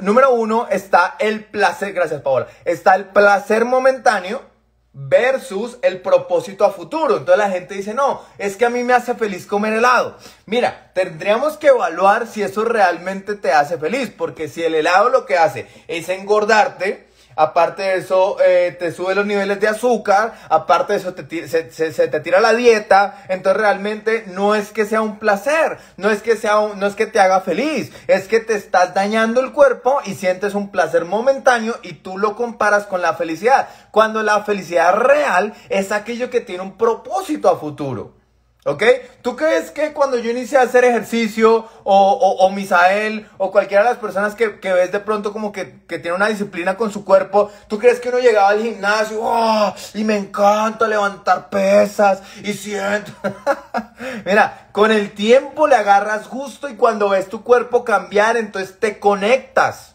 Número 0.00 0.32
uno 0.32 0.66
está 0.68 1.14
el 1.20 1.44
placer, 1.44 1.92
gracias 1.92 2.22
Paola, 2.22 2.48
está 2.64 2.96
el 2.96 3.04
placer 3.04 3.64
momentáneo 3.64 4.52
versus 4.94 5.76
el 5.82 6.00
propósito 6.00 6.64
a 6.64 6.70
futuro. 6.70 7.18
Entonces 7.18 7.38
la 7.38 7.50
gente 7.50 7.74
dice, 7.74 7.92
no, 7.92 8.22
es 8.38 8.56
que 8.56 8.64
a 8.64 8.70
mí 8.70 8.84
me 8.84 8.94
hace 8.94 9.14
feliz 9.14 9.44
comer 9.44 9.74
helado. 9.74 10.16
Mira, 10.46 10.92
tendríamos 10.94 11.56
que 11.56 11.66
evaluar 11.66 12.26
si 12.28 12.42
eso 12.42 12.64
realmente 12.64 13.34
te 13.34 13.52
hace 13.52 13.76
feliz, 13.76 14.10
porque 14.16 14.48
si 14.48 14.62
el 14.62 14.74
helado 14.74 15.08
lo 15.08 15.26
que 15.26 15.36
hace 15.36 15.66
es 15.88 16.08
engordarte, 16.08 17.08
Aparte 17.36 17.82
de 17.82 17.96
eso, 17.96 18.36
eh, 18.44 18.76
te 18.78 18.92
sube 18.92 19.14
los 19.14 19.26
niveles 19.26 19.60
de 19.60 19.68
azúcar. 19.68 20.34
Aparte 20.48 20.92
de 20.92 20.98
eso, 20.98 21.14
te, 21.14 21.48
se, 21.48 21.70
se, 21.70 22.08
te 22.08 22.20
tira 22.20 22.40
la 22.40 22.54
dieta. 22.54 23.24
Entonces, 23.28 23.60
realmente 23.60 24.24
no 24.28 24.54
es 24.54 24.70
que 24.70 24.86
sea 24.86 25.02
un 25.02 25.18
placer. 25.18 25.78
No 25.96 26.10
es 26.10 26.22
que, 26.22 26.36
sea 26.36 26.54
no 26.76 26.86
es 26.86 26.94
que 26.94 27.06
te 27.06 27.20
haga 27.20 27.40
feliz. 27.40 27.92
Es 28.06 28.28
que 28.28 28.40
te 28.40 28.54
estás 28.54 28.94
dañando 28.94 29.40
el 29.40 29.52
cuerpo 29.52 30.00
y 30.04 30.14
sientes 30.14 30.54
un 30.54 30.70
placer 30.70 31.04
momentáneo 31.04 31.76
y 31.82 31.94
tú 31.94 32.18
lo 32.18 32.36
comparas 32.36 32.86
con 32.86 33.02
la 33.02 33.14
felicidad. 33.14 33.68
Cuando 33.90 34.22
la 34.22 34.44
felicidad 34.44 34.94
real 34.94 35.54
es 35.68 35.92
aquello 35.92 36.30
que 36.30 36.40
tiene 36.40 36.62
un 36.62 36.76
propósito 36.76 37.48
a 37.48 37.58
futuro. 37.58 38.23
¿Ok? 38.66 38.82
¿Tú 39.20 39.36
crees 39.36 39.70
que 39.70 39.92
cuando 39.92 40.16
yo 40.16 40.30
inicié 40.30 40.56
a 40.56 40.62
hacer 40.62 40.84
ejercicio, 40.84 41.68
o, 41.84 42.36
o, 42.40 42.50
Misael, 42.50 43.28
o 43.36 43.52
cualquiera 43.52 43.84
de 43.84 43.90
las 43.90 43.98
personas 43.98 44.34
que, 44.34 44.48
ves 44.48 44.90
de 44.90 45.00
pronto 45.00 45.34
como 45.34 45.52
que, 45.52 45.64
tiene 45.86 46.12
una 46.12 46.28
disciplina 46.28 46.74
con 46.74 46.90
su 46.90 47.04
cuerpo, 47.04 47.50
¿tú 47.68 47.78
crees 47.78 48.00
que 48.00 48.08
uno 48.08 48.20
llegaba 48.20 48.48
al 48.48 48.62
gimnasio 48.62 49.18
oh, 49.20 49.74
y 49.92 50.02
me 50.04 50.16
encanta 50.16 50.88
levantar 50.88 51.50
pesas 51.50 52.22
y 52.42 52.54
siento... 52.54 53.12
Mira, 54.24 54.68
con 54.72 54.90
el 54.90 55.12
tiempo 55.12 55.66
le 55.66 55.76
agarras 55.76 56.28
gusto 56.28 56.68
y 56.68 56.76
cuando 56.76 57.10
ves 57.10 57.28
tu 57.28 57.42
cuerpo 57.44 57.84
cambiar, 57.84 58.38
entonces 58.38 58.80
te 58.80 58.98
conectas. 58.98 59.93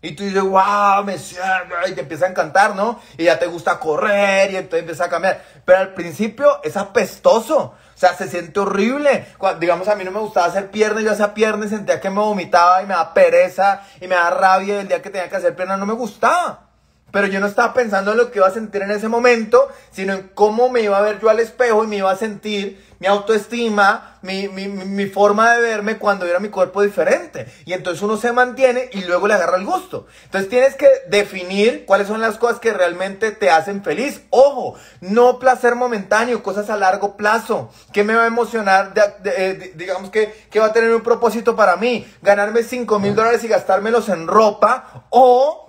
Y 0.00 0.12
tú 0.12 0.22
dices, 0.22 0.42
wow, 0.42 1.02
me 1.04 1.16
y 1.16 1.92
te 1.92 2.02
empieza 2.02 2.26
a 2.26 2.28
encantar, 2.28 2.76
¿no? 2.76 3.00
Y 3.16 3.24
ya 3.24 3.38
te 3.38 3.46
gusta 3.46 3.80
correr 3.80 4.52
y 4.52 4.56
entonces 4.56 4.80
empieza 4.80 5.06
a 5.06 5.08
cambiar. 5.08 5.42
Pero 5.64 5.78
al 5.78 5.94
principio 5.94 6.62
es 6.62 6.76
apestoso. 6.76 7.58
O 7.58 8.00
sea, 8.00 8.14
se 8.14 8.28
siente 8.28 8.60
horrible. 8.60 9.26
digamos, 9.58 9.88
a 9.88 9.96
mí 9.96 10.04
no 10.04 10.12
me 10.12 10.20
gustaba 10.20 10.46
hacer 10.46 10.70
piernas, 10.70 11.02
yo 11.02 11.10
hacía 11.10 11.34
piernas 11.34 11.66
y 11.66 11.70
sentía 11.70 12.00
que 12.00 12.10
me 12.10 12.20
vomitaba 12.20 12.80
y 12.80 12.86
me 12.86 12.94
da 12.94 13.12
pereza 13.12 13.82
y 14.00 14.06
me 14.06 14.14
da 14.14 14.30
rabia 14.30 14.80
el 14.80 14.86
día 14.86 15.02
que 15.02 15.10
tenía 15.10 15.28
que 15.28 15.36
hacer 15.36 15.56
piernas 15.56 15.80
no 15.80 15.86
me 15.86 15.94
gustaba. 15.94 16.67
Pero 17.10 17.26
yo 17.26 17.40
no 17.40 17.46
estaba 17.46 17.72
pensando 17.72 18.12
en 18.12 18.18
lo 18.18 18.30
que 18.30 18.38
iba 18.38 18.48
a 18.48 18.52
sentir 18.52 18.82
en 18.82 18.90
ese 18.90 19.08
momento, 19.08 19.68
sino 19.90 20.12
en 20.12 20.30
cómo 20.34 20.68
me 20.68 20.82
iba 20.82 20.98
a 20.98 21.02
ver 21.02 21.20
yo 21.20 21.30
al 21.30 21.40
espejo 21.40 21.84
y 21.84 21.86
me 21.86 21.96
iba 21.96 22.10
a 22.10 22.16
sentir 22.16 22.86
mi 22.98 23.06
autoestima, 23.06 24.18
mi, 24.22 24.48
mi, 24.48 24.66
mi, 24.66 25.06
forma 25.06 25.54
de 25.54 25.62
verme 25.62 25.98
cuando 25.98 26.26
era 26.26 26.40
mi 26.40 26.48
cuerpo 26.48 26.82
diferente. 26.82 27.46
Y 27.64 27.72
entonces 27.72 28.02
uno 28.02 28.16
se 28.16 28.32
mantiene 28.32 28.90
y 28.92 29.04
luego 29.04 29.28
le 29.28 29.34
agarra 29.34 29.56
el 29.56 29.64
gusto. 29.64 30.06
Entonces 30.24 30.50
tienes 30.50 30.74
que 30.74 30.88
definir 31.08 31.84
cuáles 31.86 32.08
son 32.08 32.20
las 32.20 32.38
cosas 32.38 32.58
que 32.58 32.72
realmente 32.72 33.30
te 33.30 33.50
hacen 33.50 33.84
feliz. 33.84 34.22
Ojo, 34.30 34.74
no 35.00 35.38
placer 35.38 35.76
momentáneo, 35.76 36.42
cosas 36.42 36.70
a 36.70 36.76
largo 36.76 37.16
plazo. 37.16 37.70
¿Qué 37.92 38.02
me 38.02 38.14
va 38.14 38.24
a 38.24 38.26
emocionar? 38.26 38.92
Eh, 39.24 39.72
digamos 39.76 40.10
que, 40.10 40.46
que 40.50 40.58
va 40.58 40.66
a 40.66 40.72
tener 40.72 40.92
un 40.92 41.02
propósito 41.02 41.54
para 41.54 41.76
mí. 41.76 42.04
Ganarme 42.22 42.64
5 42.64 42.98
mil 42.98 43.14
dólares 43.14 43.44
y 43.44 43.48
gastármelos 43.48 44.08
en 44.08 44.26
ropa 44.26 45.06
o 45.10 45.67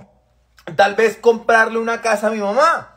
tal 0.75 0.95
vez 0.95 1.17
comprarle 1.17 1.79
una 1.79 2.01
casa 2.01 2.27
a 2.27 2.31
mi 2.31 2.39
mamá. 2.39 2.95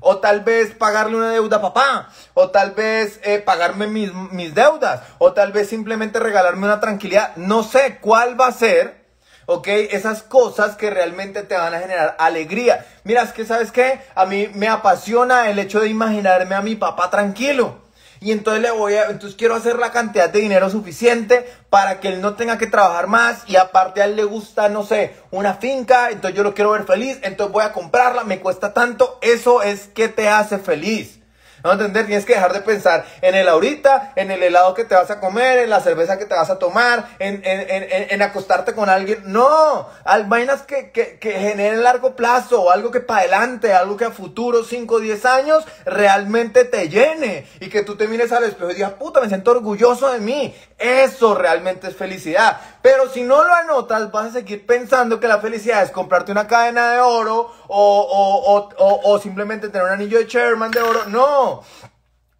O 0.00 0.18
tal 0.18 0.40
vez 0.40 0.74
pagarle 0.74 1.16
una 1.16 1.30
deuda 1.30 1.56
a 1.56 1.62
papá. 1.62 2.08
O 2.34 2.50
tal 2.50 2.72
vez 2.72 3.20
eh, 3.24 3.40
pagarme 3.40 3.86
mis, 3.86 4.12
mis 4.14 4.54
deudas. 4.54 5.02
O 5.18 5.32
tal 5.32 5.52
vez 5.52 5.68
simplemente 5.68 6.20
regalarme 6.20 6.66
una 6.66 6.80
tranquilidad. 6.80 7.34
No 7.36 7.62
sé 7.62 7.98
cuál 8.00 8.40
va 8.40 8.48
a 8.48 8.52
ser. 8.52 9.06
¿ok? 9.46 9.66
Esas 9.68 10.22
cosas 10.22 10.76
que 10.76 10.90
realmente 10.90 11.42
te 11.42 11.56
van 11.56 11.74
a 11.74 11.80
generar 11.80 12.16
alegría. 12.18 12.84
Mira, 13.04 13.22
es 13.22 13.32
que 13.32 13.46
sabes 13.46 13.72
qué, 13.72 13.98
a 14.14 14.26
mí 14.26 14.50
me 14.52 14.68
apasiona 14.68 15.48
el 15.48 15.58
hecho 15.58 15.80
de 15.80 15.88
imaginarme 15.88 16.54
a 16.54 16.60
mi 16.60 16.76
papá 16.76 17.08
tranquilo 17.08 17.87
y 18.20 18.32
entonces 18.32 18.62
le 18.62 18.70
voy 18.70 18.94
a, 18.94 19.06
entonces 19.06 19.36
quiero 19.36 19.54
hacer 19.54 19.78
la 19.78 19.92
cantidad 19.92 20.28
de 20.28 20.40
dinero 20.40 20.70
suficiente 20.70 21.48
para 21.70 22.00
que 22.00 22.08
él 22.08 22.20
no 22.20 22.34
tenga 22.34 22.58
que 22.58 22.66
trabajar 22.66 23.06
más 23.06 23.44
y 23.46 23.56
aparte 23.56 24.02
a 24.02 24.06
él 24.06 24.16
le 24.16 24.24
gusta, 24.24 24.68
no 24.68 24.84
sé, 24.84 25.14
una 25.30 25.54
finca, 25.54 26.10
entonces 26.10 26.36
yo 26.36 26.42
lo 26.42 26.54
quiero 26.54 26.70
ver 26.70 26.84
feliz, 26.84 27.18
entonces 27.22 27.52
voy 27.52 27.64
a 27.64 27.72
comprarla, 27.72 28.24
me 28.24 28.40
cuesta 28.40 28.72
tanto, 28.72 29.18
eso 29.20 29.62
es 29.62 29.88
que 29.88 30.08
te 30.08 30.28
hace 30.28 30.58
feliz. 30.58 31.17
¿No 31.64 31.72
entender? 31.72 32.06
Tienes 32.06 32.24
que 32.24 32.34
dejar 32.34 32.52
de 32.52 32.60
pensar 32.60 33.04
en 33.20 33.34
el 33.34 33.48
ahorita, 33.48 34.12
en 34.16 34.30
el 34.30 34.42
helado 34.42 34.74
que 34.74 34.84
te 34.84 34.94
vas 34.94 35.10
a 35.10 35.20
comer, 35.20 35.58
en 35.58 35.70
la 35.70 35.80
cerveza 35.80 36.18
que 36.18 36.24
te 36.24 36.34
vas 36.34 36.50
a 36.50 36.58
tomar, 36.58 37.08
en, 37.18 37.42
en, 37.44 38.22
acostarte 38.22 38.74
con 38.74 38.88
alguien. 38.88 39.22
No, 39.24 39.88
al 40.04 40.24
vainas 40.24 40.62
que, 40.62 40.90
que, 40.90 41.18
que 41.18 41.32
generen 41.32 41.82
largo 41.82 42.16
plazo, 42.16 42.70
algo 42.70 42.90
que 42.90 43.00
para 43.00 43.20
adelante, 43.20 43.72
algo 43.72 43.96
que 43.96 44.04
a 44.04 44.10
futuro, 44.10 44.64
5 44.64 44.94
o 44.94 45.00
10 45.00 45.24
años, 45.24 45.64
realmente 45.84 46.64
te 46.64 46.88
llene. 46.88 47.46
Y 47.60 47.68
que 47.68 47.82
tú 47.82 47.96
te 47.96 48.08
mires 48.08 48.32
al 48.32 48.44
espejo 48.44 48.70
y 48.70 48.74
digas, 48.74 48.92
puta, 48.92 49.20
me 49.20 49.28
siento 49.28 49.50
orgulloso 49.50 50.10
de 50.12 50.20
mí. 50.20 50.54
Eso 50.78 51.34
realmente 51.34 51.88
es 51.88 51.96
felicidad. 51.96 52.60
Pero 52.82 53.08
si 53.10 53.22
no 53.22 53.42
lo 53.42 53.52
anotas, 53.52 54.12
vas 54.12 54.26
a 54.26 54.32
seguir 54.32 54.64
pensando 54.64 55.18
que 55.18 55.26
la 55.26 55.40
felicidad 55.40 55.82
es 55.82 55.90
comprarte 55.90 56.30
una 56.30 56.46
cadena 56.46 56.92
de 56.92 57.00
oro 57.00 57.52
o, 57.66 58.00
o, 58.00 58.68
o, 58.78 59.00
o 59.04 59.18
simplemente 59.18 59.68
tener 59.68 59.86
un 59.86 59.92
anillo 59.92 60.18
de 60.18 60.26
Sherman 60.26 60.70
de 60.70 60.80
oro. 60.80 61.04
No. 61.06 61.62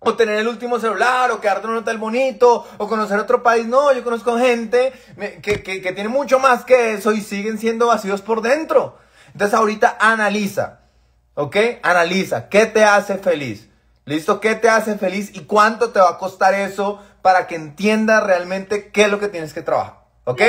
o 0.00 0.14
tener 0.14 0.38
el 0.38 0.46
último 0.46 0.78
celular, 0.78 1.30
o 1.32 1.40
quedarte 1.40 1.66
en 1.66 1.72
un 1.72 1.78
hotel 1.78 1.98
bonito, 1.98 2.64
o 2.78 2.88
conocer 2.88 3.18
otro 3.18 3.42
país. 3.42 3.66
No, 3.66 3.92
yo 3.92 4.04
conozco 4.04 4.38
gente 4.38 4.92
que, 5.42 5.62
que, 5.62 5.82
que 5.82 5.92
tiene 5.92 6.08
mucho 6.08 6.38
más 6.38 6.64
que 6.64 6.94
eso 6.94 7.12
y 7.12 7.20
siguen 7.20 7.58
siendo 7.58 7.88
vacíos 7.88 8.22
por 8.22 8.40
dentro. 8.40 8.96
Entonces 9.32 9.58
ahorita 9.58 9.96
analiza, 10.00 10.80
¿ok? 11.34 11.56
Analiza, 11.82 12.48
¿qué 12.48 12.66
te 12.66 12.84
hace 12.84 13.18
feliz? 13.18 13.68
¿Listo? 14.04 14.40
¿Qué 14.40 14.54
te 14.54 14.70
hace 14.70 14.96
feliz 14.96 15.30
y 15.34 15.40
cuánto 15.40 15.90
te 15.90 16.00
va 16.00 16.10
a 16.10 16.18
costar 16.18 16.54
eso 16.54 17.02
para 17.22 17.46
que 17.46 17.54
entiendas 17.54 18.22
realmente 18.22 18.90
qué 18.90 19.02
es 19.02 19.08
lo 19.10 19.18
que 19.18 19.28
tienes 19.28 19.52
que 19.52 19.62
trabajar? 19.62 20.00
¿Ok? 20.24 20.42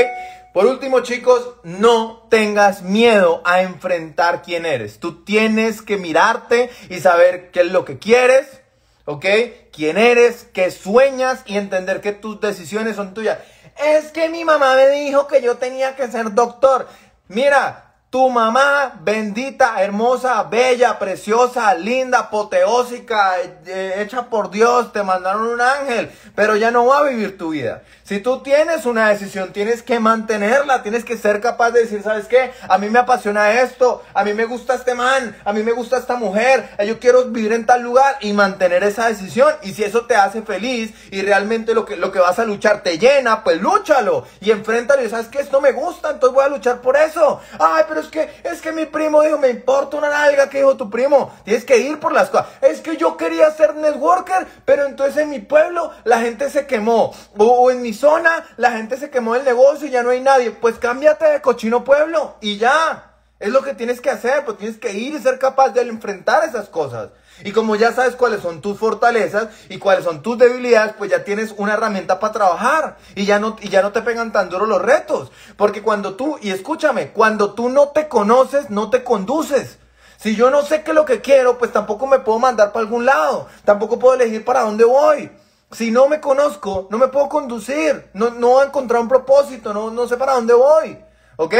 Por 0.53 0.65
último, 0.65 1.01
chicos, 1.01 1.51
no 1.63 2.27
tengas 2.29 2.81
miedo 2.81 3.41
a 3.45 3.61
enfrentar 3.61 4.41
quién 4.41 4.65
eres. 4.65 4.99
Tú 4.99 5.23
tienes 5.23 5.81
que 5.81 5.97
mirarte 5.97 6.71
y 6.89 6.99
saber 6.99 7.51
qué 7.51 7.61
es 7.61 7.71
lo 7.71 7.85
que 7.85 7.99
quieres, 7.99 8.61
¿ok? 9.05 9.25
Quién 9.71 9.97
eres, 9.97 10.47
qué 10.51 10.71
sueñas 10.71 11.43
y 11.45 11.55
entender 11.55 12.01
que 12.01 12.13
tus 12.13 12.41
decisiones 12.41 12.95
son 12.95 13.13
tuyas. 13.13 13.37
Es 13.77 14.11
que 14.11 14.27
mi 14.29 14.43
mamá 14.43 14.75
me 14.75 14.89
dijo 14.89 15.27
que 15.27 15.41
yo 15.41 15.57
tenía 15.57 15.95
que 15.95 16.07
ser 16.07 16.33
doctor. 16.33 16.87
Mira, 17.27 17.88
tu 18.09 18.27
mamá, 18.27 18.93
bendita, 19.01 19.83
hermosa, 19.83 20.41
bella, 20.43 20.97
preciosa, 20.97 21.75
linda, 21.75 22.19
apoteósica, 22.19 23.35
eh, 23.67 23.93
hecha 23.97 24.25
por 24.25 24.49
Dios, 24.49 24.91
te 24.91 25.03
mandaron 25.03 25.43
un 25.43 25.61
ángel, 25.61 26.11
pero 26.33 26.55
ya 26.55 26.71
no 26.71 26.87
va 26.87 26.99
a 26.99 27.03
vivir 27.03 27.37
tu 27.37 27.49
vida. 27.49 27.83
Si 28.03 28.19
tú 28.19 28.41
tienes 28.41 28.87
una 28.87 29.09
decisión, 29.09 29.53
tienes 29.53 29.83
que 29.83 29.99
mantenerla, 29.99 30.81
tienes 30.81 31.05
que 31.05 31.15
ser 31.15 31.39
capaz 31.39 31.69
de 31.69 31.81
decir, 31.81 32.01
¿sabes 32.01 32.25
qué? 32.25 32.51
A 32.67 32.79
mí 32.79 32.89
me 32.89 32.97
apasiona 32.97 33.61
esto, 33.61 34.03
a 34.15 34.23
mí 34.23 34.33
me 34.33 34.45
gusta 34.45 34.73
este 34.73 34.95
man, 34.95 35.37
a 35.45 35.53
mí 35.53 35.61
me 35.61 35.73
gusta 35.73 35.97
esta 35.97 36.15
mujer, 36.15 36.67
eh, 36.79 36.87
yo 36.87 36.99
quiero 36.99 37.25
vivir 37.25 37.53
en 37.53 37.67
tal 37.67 37.83
lugar 37.83 38.17
y 38.21 38.33
mantener 38.33 38.83
esa 38.83 39.07
decisión. 39.07 39.53
Y 39.61 39.73
si 39.73 39.83
eso 39.83 40.07
te 40.07 40.15
hace 40.15 40.41
feliz 40.41 40.91
y 41.11 41.21
realmente 41.21 41.75
lo 41.75 41.85
que, 41.85 41.95
lo 41.97 42.11
que 42.11 42.17
vas 42.17 42.39
a 42.39 42.45
luchar 42.45 42.81
te 42.81 42.97
llena, 42.97 43.43
pues 43.43 43.61
lúchalo 43.61 44.25
y 44.41 44.49
enfréntalo 44.49 45.05
y 45.05 45.09
sabes 45.11 45.27
que 45.27 45.41
esto 45.41 45.61
me 45.61 45.73
gusta, 45.73 46.09
entonces 46.09 46.33
voy 46.33 46.45
a 46.45 46.49
luchar 46.49 46.81
por 46.81 46.97
eso. 46.97 47.39
Ay, 47.59 47.83
pero 47.87 47.98
es 47.99 48.07
que, 48.07 48.29
es 48.43 48.61
que 48.61 48.71
mi 48.71 48.85
primo 48.85 49.21
dijo, 49.21 49.37
me 49.37 49.49
importa 49.49 49.97
una 49.97 50.09
nalga 50.09 50.49
que 50.49 50.59
dijo 50.59 50.77
tu 50.77 50.89
primo. 50.89 51.31
Tienes 51.43 51.65
que 51.65 51.77
ir 51.77 51.99
por 51.99 52.13
las 52.13 52.29
cosas. 52.29 52.47
Es 52.61 52.81
que 52.81 52.97
yo 52.97 53.17
quería 53.17 53.49
ser 53.51 53.75
networker, 53.75 54.47
pero 54.65 54.85
entonces 54.85 55.17
en 55.17 55.29
mi 55.29 55.39
pueblo 55.39 55.91
la 56.03 56.19
gente 56.19 56.49
se 56.49 56.67
quemó. 56.67 57.13
O, 57.37 57.71
en 57.71 57.81
mi 57.81 57.93
zona 57.93 58.45
la 58.57 58.71
gente 58.71 58.97
se 58.97 59.09
quemó 59.09 59.35
el 59.35 59.43
negocio 59.43 59.87
y 59.87 59.91
ya 59.91 60.03
no 60.03 60.09
hay 60.09 60.21
nadie. 60.21 60.51
Pues 60.51 60.77
cámbiate 60.79 61.25
de 61.25 61.41
cochino 61.41 61.83
pueblo 61.83 62.35
y 62.41 62.57
ya. 62.57 63.08
Es 63.39 63.49
lo 63.49 63.61
que 63.63 63.73
tienes 63.73 64.01
que 64.01 64.09
hacer, 64.09 64.43
pues 64.43 64.57
tienes 64.57 64.77
que 64.77 64.91
ir 64.91 65.15
y 65.15 65.19
ser 65.19 65.39
capaz 65.39 65.69
de 65.69 65.81
enfrentar 65.81 66.43
esas 66.43 66.67
cosas. 66.67 67.11
Y 67.45 67.53
como 67.53 67.77
ya 67.77 67.93
sabes 67.93 68.17
cuáles 68.17 68.41
son 68.41 68.59
tus 68.59 68.77
fortalezas 68.77 69.47
y 69.69 69.77
cuáles 69.77 70.03
son 70.03 70.21
tus 70.21 70.37
debilidades, 70.37 70.93
pues 70.97 71.09
ya 71.09 71.23
tienes 71.23 71.53
una 71.55 71.75
herramienta 71.75 72.19
para 72.19 72.33
trabajar 72.33 72.97
y 73.15 73.25
ya 73.25 73.39
no, 73.39 73.55
y 73.61 73.69
ya 73.69 73.81
no 73.81 73.93
te 73.93 74.01
pegan 74.01 74.33
tan 74.33 74.49
duro 74.49 74.65
los 74.65 74.81
retos. 74.81 75.31
Porque 75.55 75.81
cuando 75.81 76.15
tú, 76.15 76.37
y 76.41 76.49
escúchame, 76.49 77.11
cuando 77.11 77.53
tú 77.53 77.69
no 77.69 77.89
te 77.89 78.09
conoces, 78.09 78.69
no 78.69 78.89
te 78.89 79.05
conduces. 79.05 79.79
Si 80.17 80.35
yo 80.35 80.49
no 80.49 80.63
sé 80.63 80.83
qué 80.83 80.91
es 80.91 80.95
lo 80.95 81.05
que 81.05 81.21
quiero, 81.21 81.57
pues 81.57 81.71
tampoco 81.71 82.07
me 82.07 82.19
puedo 82.19 82.39
mandar 82.39 82.73
para 82.73 82.83
algún 82.83 83.05
lado. 83.05 83.47
Tampoco 83.63 83.99
puedo 83.99 84.15
elegir 84.15 84.43
para 84.43 84.63
dónde 84.63 84.83
voy. 84.83 85.31
Si 85.71 85.91
no 85.91 86.09
me 86.09 86.19
conozco, 86.19 86.89
no 86.89 86.97
me 86.97 87.07
puedo 87.07 87.29
conducir. 87.29 88.09
No, 88.13 88.31
no 88.31 88.59
a 88.59 88.65
encontrar 88.65 89.01
un 89.01 89.07
propósito, 89.07 89.73
no, 89.73 89.91
no 89.91 90.09
sé 90.09 90.17
para 90.17 90.33
dónde 90.33 90.53
voy. 90.53 90.97
¿Ok? 91.37 91.55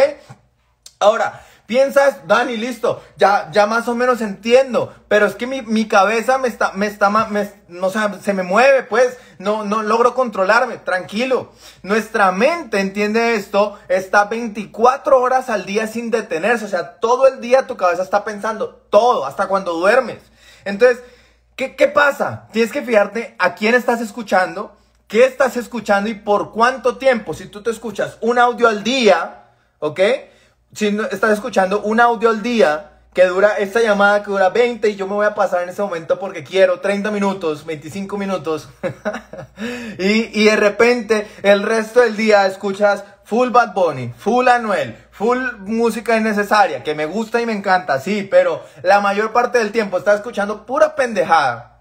Ahora, 0.99 1.41
Piensas, 1.69 2.25
Dani, 2.25 2.57
listo, 2.57 2.99
ya, 3.15 3.51
ya 3.51 3.67
más 3.67 3.87
o 3.87 3.93
menos 3.93 4.21
entiendo, 4.21 4.91
pero 5.07 5.27
es 5.27 5.35
que 5.35 5.45
mi, 5.45 5.61
mi 5.61 5.87
cabeza 5.87 6.39
me 6.39 6.47
está, 6.47 6.71
me 6.71 6.87
está, 6.87 7.11
no, 7.67 7.91
se 7.91 8.33
me 8.33 8.41
mueve, 8.41 8.81
pues, 8.81 9.19
no, 9.37 9.63
no 9.63 9.83
logro 9.83 10.15
controlarme, 10.15 10.77
tranquilo. 10.77 11.51
Nuestra 11.83 12.31
mente, 12.31 12.79
entiende 12.79 13.35
esto, 13.35 13.77
está 13.87 14.25
24 14.25 15.21
horas 15.21 15.51
al 15.51 15.67
día 15.67 15.85
sin 15.85 16.09
detenerse, 16.09 16.65
o 16.65 16.69
sea, 16.69 16.95
todo 16.95 17.27
el 17.27 17.39
día 17.39 17.67
tu 17.67 17.77
cabeza 17.77 18.01
está 18.01 18.25
pensando, 18.25 18.87
todo, 18.89 19.27
hasta 19.27 19.47
cuando 19.47 19.73
duermes. 19.73 20.23
Entonces, 20.65 21.03
¿qué, 21.55 21.75
qué 21.75 21.87
pasa? 21.87 22.47
Tienes 22.51 22.71
que 22.71 22.81
fijarte 22.81 23.35
a 23.37 23.53
quién 23.53 23.75
estás 23.75 24.01
escuchando, 24.01 24.75
qué 25.07 25.23
estás 25.25 25.55
escuchando 25.55 26.09
y 26.09 26.15
por 26.15 26.51
cuánto 26.51 26.97
tiempo. 26.97 27.35
Si 27.35 27.45
tú 27.45 27.61
te 27.61 27.69
escuchas 27.69 28.17
un 28.21 28.39
audio 28.39 28.67
al 28.67 28.83
día, 28.83 29.43
¿ok? 29.77 29.99
Si 30.73 30.97
estás 31.11 31.31
escuchando 31.31 31.81
un 31.81 31.99
audio 31.99 32.29
al 32.29 32.41
día 32.41 32.91
que 33.13 33.25
dura, 33.25 33.57
esta 33.57 33.81
llamada 33.81 34.23
que 34.23 34.29
dura 34.29 34.49
20 34.49 34.87
y 34.89 34.95
yo 34.95 35.07
me 35.07 35.15
voy 35.15 35.25
a 35.25 35.33
pasar 35.33 35.63
en 35.63 35.69
ese 35.69 35.81
momento 35.81 36.19
porque 36.19 36.43
quiero 36.43 36.79
30 36.79 37.09
minutos, 37.11 37.65
25 37.65 38.17
minutos. 38.17 38.69
y, 39.97 40.39
y 40.39 40.45
de 40.45 40.55
repente 40.55 41.27
el 41.41 41.63
resto 41.63 42.01
del 42.01 42.15
día 42.15 42.45
escuchas 42.45 43.03
full 43.23 43.49
Bad 43.49 43.73
Bunny, 43.73 44.13
full 44.17 44.47
Anuel, 44.47 44.95
full 45.11 45.39
música 45.59 46.17
innecesaria, 46.17 46.83
que 46.83 46.95
me 46.95 47.05
gusta 47.05 47.41
y 47.41 47.45
me 47.45 47.53
encanta, 47.53 47.99
sí, 47.99 48.27
pero 48.29 48.63
la 48.83 49.01
mayor 49.01 49.31
parte 49.31 49.57
del 49.57 49.71
tiempo 49.71 49.97
estás 49.97 50.15
escuchando 50.15 50.65
pura 50.65 50.95
pendejada. 50.95 51.78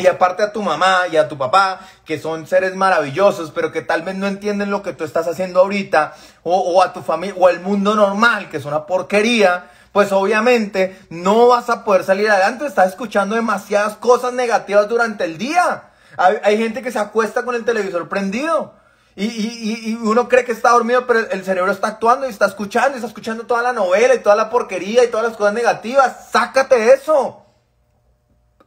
Y 0.00 0.06
aparte 0.06 0.42
a 0.42 0.50
tu 0.50 0.62
mamá 0.62 1.02
y 1.12 1.18
a 1.18 1.28
tu 1.28 1.36
papá, 1.36 1.80
que 2.06 2.18
son 2.18 2.46
seres 2.46 2.74
maravillosos, 2.74 3.50
pero 3.50 3.70
que 3.70 3.82
tal 3.82 4.00
vez 4.02 4.14
no 4.14 4.26
entienden 4.26 4.70
lo 4.70 4.82
que 4.82 4.94
tú 4.94 5.04
estás 5.04 5.28
haciendo 5.28 5.60
ahorita, 5.60 6.14
o, 6.42 6.82
a 6.82 6.94
tu 6.94 7.02
familia, 7.02 7.34
o 7.38 7.50
el 7.50 7.60
mundo 7.60 7.94
normal, 7.94 8.48
que 8.48 8.56
es 8.56 8.64
una 8.64 8.86
porquería, 8.86 9.70
pues 9.92 10.10
obviamente 10.12 10.98
no 11.10 11.48
vas 11.48 11.68
a 11.68 11.84
poder 11.84 12.04
salir 12.04 12.30
adelante. 12.30 12.64
Estás 12.64 12.88
escuchando 12.88 13.36
demasiadas 13.36 13.96
cosas 13.96 14.32
negativas 14.32 14.88
durante 14.88 15.24
el 15.24 15.36
día. 15.36 15.90
Hay, 16.16 16.56
gente 16.56 16.80
que 16.80 16.92
se 16.92 16.98
acuesta 16.98 17.44
con 17.44 17.54
el 17.54 17.66
televisor 17.66 18.08
prendido. 18.08 18.74
Y, 19.16 19.26
y, 19.26 19.98
uno 20.02 20.30
cree 20.30 20.46
que 20.46 20.52
está 20.52 20.70
dormido, 20.70 21.06
pero 21.06 21.30
el 21.30 21.44
cerebro 21.44 21.72
está 21.72 21.88
actuando 21.88 22.26
y 22.26 22.30
está 22.30 22.46
escuchando, 22.46 22.92
y 22.92 22.94
está 22.94 23.08
escuchando 23.08 23.44
toda 23.44 23.60
la 23.62 23.74
novela 23.74 24.14
y 24.14 24.20
toda 24.20 24.34
la 24.34 24.48
porquería 24.48 25.04
y 25.04 25.08
todas 25.08 25.26
las 25.26 25.36
cosas 25.36 25.52
negativas. 25.52 26.30
Sácate 26.30 26.94
eso. 26.94 27.44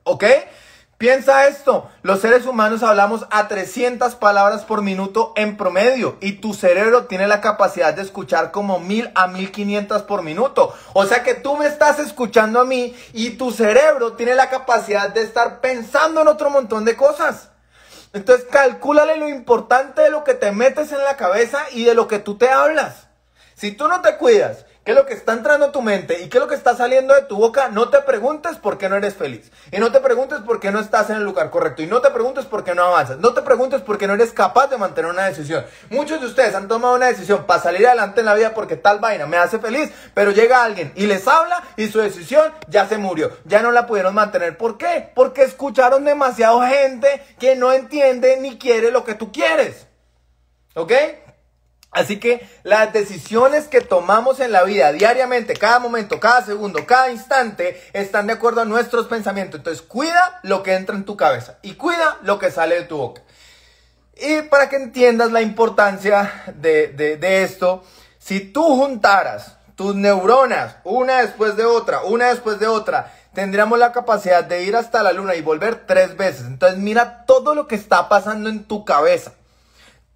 ¿Ok? 0.03 0.25
Piensa 1.03 1.47
esto, 1.47 1.89
los 2.01 2.21
seres 2.21 2.45
humanos 2.45 2.81
hablamos 2.81 3.25
a 3.29 3.49
300 3.49 4.15
palabras 4.15 4.63
por 4.63 4.81
minuto 4.81 5.33
en 5.35 5.57
promedio 5.57 6.15
y 6.21 6.39
tu 6.39 6.53
cerebro 6.53 7.07
tiene 7.07 7.27
la 7.27 7.41
capacidad 7.41 7.93
de 7.93 8.01
escuchar 8.01 8.51
como 8.51 8.79
1000 8.79 9.11
a 9.13 9.27
1500 9.27 10.03
por 10.03 10.21
minuto. 10.21 10.73
O 10.93 11.05
sea 11.05 11.21
que 11.21 11.33
tú 11.33 11.57
me 11.57 11.65
estás 11.65 11.99
escuchando 11.99 12.61
a 12.61 12.63
mí 12.63 12.95
y 13.11 13.31
tu 13.31 13.51
cerebro 13.51 14.13
tiene 14.13 14.33
la 14.33 14.49
capacidad 14.49 15.09
de 15.09 15.23
estar 15.23 15.59
pensando 15.59 16.21
en 16.21 16.29
otro 16.29 16.49
montón 16.49 16.85
de 16.85 16.95
cosas. 16.95 17.49
Entonces 18.13 18.47
calcúlale 18.49 19.17
lo 19.17 19.27
importante 19.27 20.03
de 20.03 20.09
lo 20.09 20.23
que 20.23 20.35
te 20.35 20.53
metes 20.53 20.93
en 20.93 21.03
la 21.03 21.17
cabeza 21.17 21.65
y 21.73 21.83
de 21.83 21.95
lo 21.95 22.07
que 22.07 22.19
tú 22.19 22.37
te 22.37 22.47
hablas. 22.47 23.07
Si 23.55 23.73
tú 23.73 23.89
no 23.89 24.01
te 24.01 24.15
cuidas 24.15 24.65
qué 24.83 24.91
es 24.91 24.97
lo 24.97 25.05
que 25.05 25.13
está 25.13 25.33
entrando 25.33 25.67
a 25.67 25.71
tu 25.71 25.81
mente 25.81 26.21
y 26.21 26.29
qué 26.29 26.37
es 26.37 26.41
lo 26.41 26.47
que 26.47 26.55
está 26.55 26.75
saliendo 26.75 27.13
de 27.13 27.21
tu 27.21 27.37
boca, 27.37 27.69
no 27.69 27.89
te 27.89 27.99
preguntes 28.01 28.57
por 28.57 28.77
qué 28.77 28.89
no 28.89 28.95
eres 28.95 29.15
feliz. 29.15 29.51
Y 29.71 29.77
no 29.77 29.91
te 29.91 29.99
preguntes 29.99 30.39
por 30.39 30.59
qué 30.59 30.71
no 30.71 30.79
estás 30.79 31.09
en 31.09 31.17
el 31.17 31.23
lugar 31.23 31.49
correcto. 31.49 31.81
Y 31.81 31.87
no 31.87 32.01
te 32.01 32.09
preguntes 32.09 32.45
por 32.45 32.63
qué 32.63 32.75
no 32.75 32.83
avanzas. 32.83 33.19
No 33.19 33.33
te 33.33 33.41
preguntes 33.41 33.81
por 33.81 33.97
qué 33.97 34.07
no 34.07 34.13
eres 34.13 34.33
capaz 34.33 34.67
de 34.67 34.77
mantener 34.77 35.09
una 35.11 35.25
decisión. 35.25 35.65
Muchos 35.89 36.19
de 36.19 36.27
ustedes 36.27 36.53
han 36.55 36.67
tomado 36.67 36.95
una 36.95 37.07
decisión 37.07 37.45
para 37.45 37.61
salir 37.61 37.87
adelante 37.87 38.19
en 38.19 38.25
la 38.25 38.35
vida 38.35 38.53
porque 38.53 38.75
tal 38.75 38.99
vaina 38.99 39.25
me 39.25 39.37
hace 39.37 39.59
feliz, 39.59 39.89
pero 40.13 40.31
llega 40.31 40.63
alguien 40.63 40.91
y 40.95 41.05
les 41.05 41.27
habla 41.27 41.63
y 41.77 41.87
su 41.87 41.99
decisión 41.99 42.53
ya 42.67 42.87
se 42.87 42.97
murió. 42.97 43.31
Ya 43.45 43.61
no 43.61 43.71
la 43.71 43.87
pudieron 43.87 44.13
mantener. 44.13 44.57
¿Por 44.57 44.77
qué? 44.77 45.11
Porque 45.15 45.43
escucharon 45.43 46.03
demasiado 46.03 46.61
gente 46.61 47.23
que 47.39 47.55
no 47.55 47.71
entiende 47.71 48.37
ni 48.39 48.57
quiere 48.57 48.91
lo 48.91 49.03
que 49.03 49.15
tú 49.15 49.31
quieres. 49.31 49.87
¿Ok? 50.75 50.91
Así 51.93 52.19
que 52.19 52.47
las 52.63 52.91
decisiones 52.91 53.67
que 53.67 53.79
tomamos 53.79 54.39
en 54.39 54.51
la 54.51 54.63
vida 54.63 54.91
diariamente, 54.91 55.53
cada 55.53 55.77
momento, 55.77 56.19
cada 56.19 56.43
segundo, 56.43 56.85
cada 56.87 57.11
instante, 57.11 57.79
están 57.93 58.25
de 58.27 58.33
acuerdo 58.33 58.61
a 58.61 58.65
nuestros 58.65 59.05
pensamientos. 59.07 59.59
Entonces 59.59 59.83
cuida 59.83 60.39
lo 60.41 60.63
que 60.63 60.73
entra 60.73 60.95
en 60.95 61.05
tu 61.05 61.15
cabeza 61.15 61.59
y 61.61 61.75
cuida 61.75 62.17
lo 62.23 62.39
que 62.39 62.49
sale 62.49 62.75
de 62.75 62.83
tu 62.83 62.97
boca. 62.97 63.21
Y 64.15 64.41
para 64.43 64.69
que 64.69 64.77
entiendas 64.77 65.31
la 65.31 65.41
importancia 65.41 66.43
de, 66.55 67.43
esto, 67.43 67.83
si 68.17 68.39
tú 68.39 68.63
juntaras 68.75 69.57
tus 69.75 69.95
neuronas 69.95 70.77
una 70.83 71.21
después 71.21 71.55
de 71.55 71.65
otra, 71.65 72.01
una 72.03 72.29
después 72.29 72.59
de 72.59 72.67
otra, 72.67 73.13
tendríamos 73.33 73.77
la 73.77 73.91
capacidad 73.91 74.43
de 74.43 74.63
ir 74.63 74.75
hasta 74.75 75.03
la 75.03 75.13
luna 75.13 75.35
y 75.35 75.41
volver 75.41 75.85
tres 75.85 76.17
veces. 76.17 76.45
Entonces 76.45 76.79
mira 76.79 77.25
todo 77.25 77.53
lo 77.53 77.67
que 77.67 77.75
está 77.75 78.09
pasando 78.09 78.49
en 78.49 78.63
tu 78.63 78.83
cabeza 78.83 79.33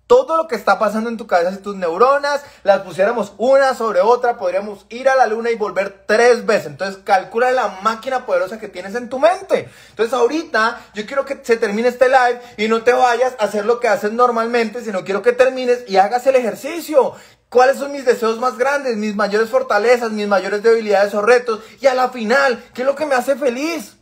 todo 0.07 0.37
lo 0.37 0.47
que 0.47 0.55
está 0.55 0.79
pasando 0.79 1.09
en 1.09 1.17
tu 1.17 1.27
cabeza 1.27 1.51
y 1.51 1.61
tus 1.61 1.75
neuronas, 1.75 2.41
las 2.63 2.81
pusiéramos 2.81 3.33
una 3.37 3.75
sobre 3.75 3.99
otra, 3.99 4.37
podríamos 4.37 4.85
ir 4.89 5.09
a 5.09 5.15
la 5.15 5.27
luna 5.27 5.51
y 5.51 5.55
volver 5.55 6.03
tres 6.07 6.45
veces. 6.45 6.67
Entonces 6.67 7.01
calcula 7.03 7.51
la 7.51 7.79
máquina 7.81 8.25
poderosa 8.25 8.57
que 8.57 8.69
tienes 8.69 8.95
en 8.95 9.09
tu 9.09 9.19
mente. 9.19 9.69
Entonces 9.89 10.13
ahorita 10.13 10.81
yo 10.93 11.05
quiero 11.05 11.25
que 11.25 11.39
se 11.43 11.57
termine 11.57 11.89
este 11.89 12.07
live 12.07 12.41
y 12.55 12.69
no 12.69 12.83
te 12.83 12.93
vayas 12.93 13.35
a 13.37 13.43
hacer 13.43 13.65
lo 13.65 13.81
que 13.81 13.89
haces 13.89 14.13
normalmente, 14.13 14.81
sino 14.81 15.03
quiero 15.03 15.21
que 15.21 15.33
termines 15.33 15.83
y 15.87 15.97
hagas 15.97 16.25
el 16.25 16.37
ejercicio. 16.37 17.13
¿Cuáles 17.49 17.77
son 17.77 17.91
mis 17.91 18.05
deseos 18.05 18.39
más 18.39 18.57
grandes, 18.57 18.97
mis 18.97 19.15
mayores 19.15 19.49
fortalezas, 19.49 20.11
mis 20.11 20.27
mayores 20.27 20.63
debilidades 20.63 21.13
o 21.13 21.21
retos? 21.21 21.61
Y 21.81 21.87
a 21.87 21.93
la 21.93 22.09
final, 22.09 22.63
¿qué 22.73 22.81
es 22.81 22.85
lo 22.85 22.95
que 22.95 23.05
me 23.05 23.15
hace 23.15 23.35
feliz? 23.35 23.95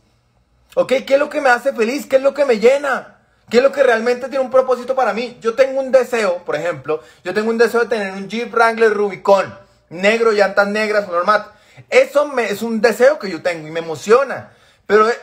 ¿Ok? 0.74 0.92
¿Qué 1.06 1.14
es 1.14 1.18
lo 1.18 1.30
que 1.30 1.40
me 1.40 1.48
hace 1.48 1.72
feliz? 1.72 2.06
¿Qué 2.06 2.16
es 2.16 2.22
lo 2.22 2.34
que 2.34 2.44
me 2.44 2.58
llena? 2.58 3.15
¿Qué 3.48 3.58
es 3.58 3.62
lo 3.62 3.70
que 3.70 3.82
realmente 3.82 4.28
tiene 4.28 4.44
un 4.44 4.50
propósito 4.50 4.96
para 4.96 5.12
mí? 5.12 5.38
Yo 5.40 5.54
tengo 5.54 5.80
un 5.80 5.92
deseo, 5.92 6.44
por 6.44 6.56
ejemplo, 6.56 7.00
yo 7.22 7.32
tengo 7.32 7.48
un 7.50 7.58
deseo 7.58 7.80
de 7.80 7.86
tener 7.86 8.12
un 8.12 8.28
Jeep 8.28 8.52
Wrangler 8.52 8.92
Rubicon, 8.92 9.56
negro, 9.88 10.32
llantas 10.32 10.66
negras, 10.66 11.06
normal. 11.08 11.46
Eso 11.88 12.26
me, 12.26 12.50
es 12.50 12.62
un 12.62 12.80
deseo 12.80 13.18
que 13.18 13.30
yo 13.30 13.42
tengo 13.42 13.68
y 13.68 13.70
me 13.70 13.80
emociona. 13.80 14.50
Pero 14.86 15.08
eh, 15.08 15.14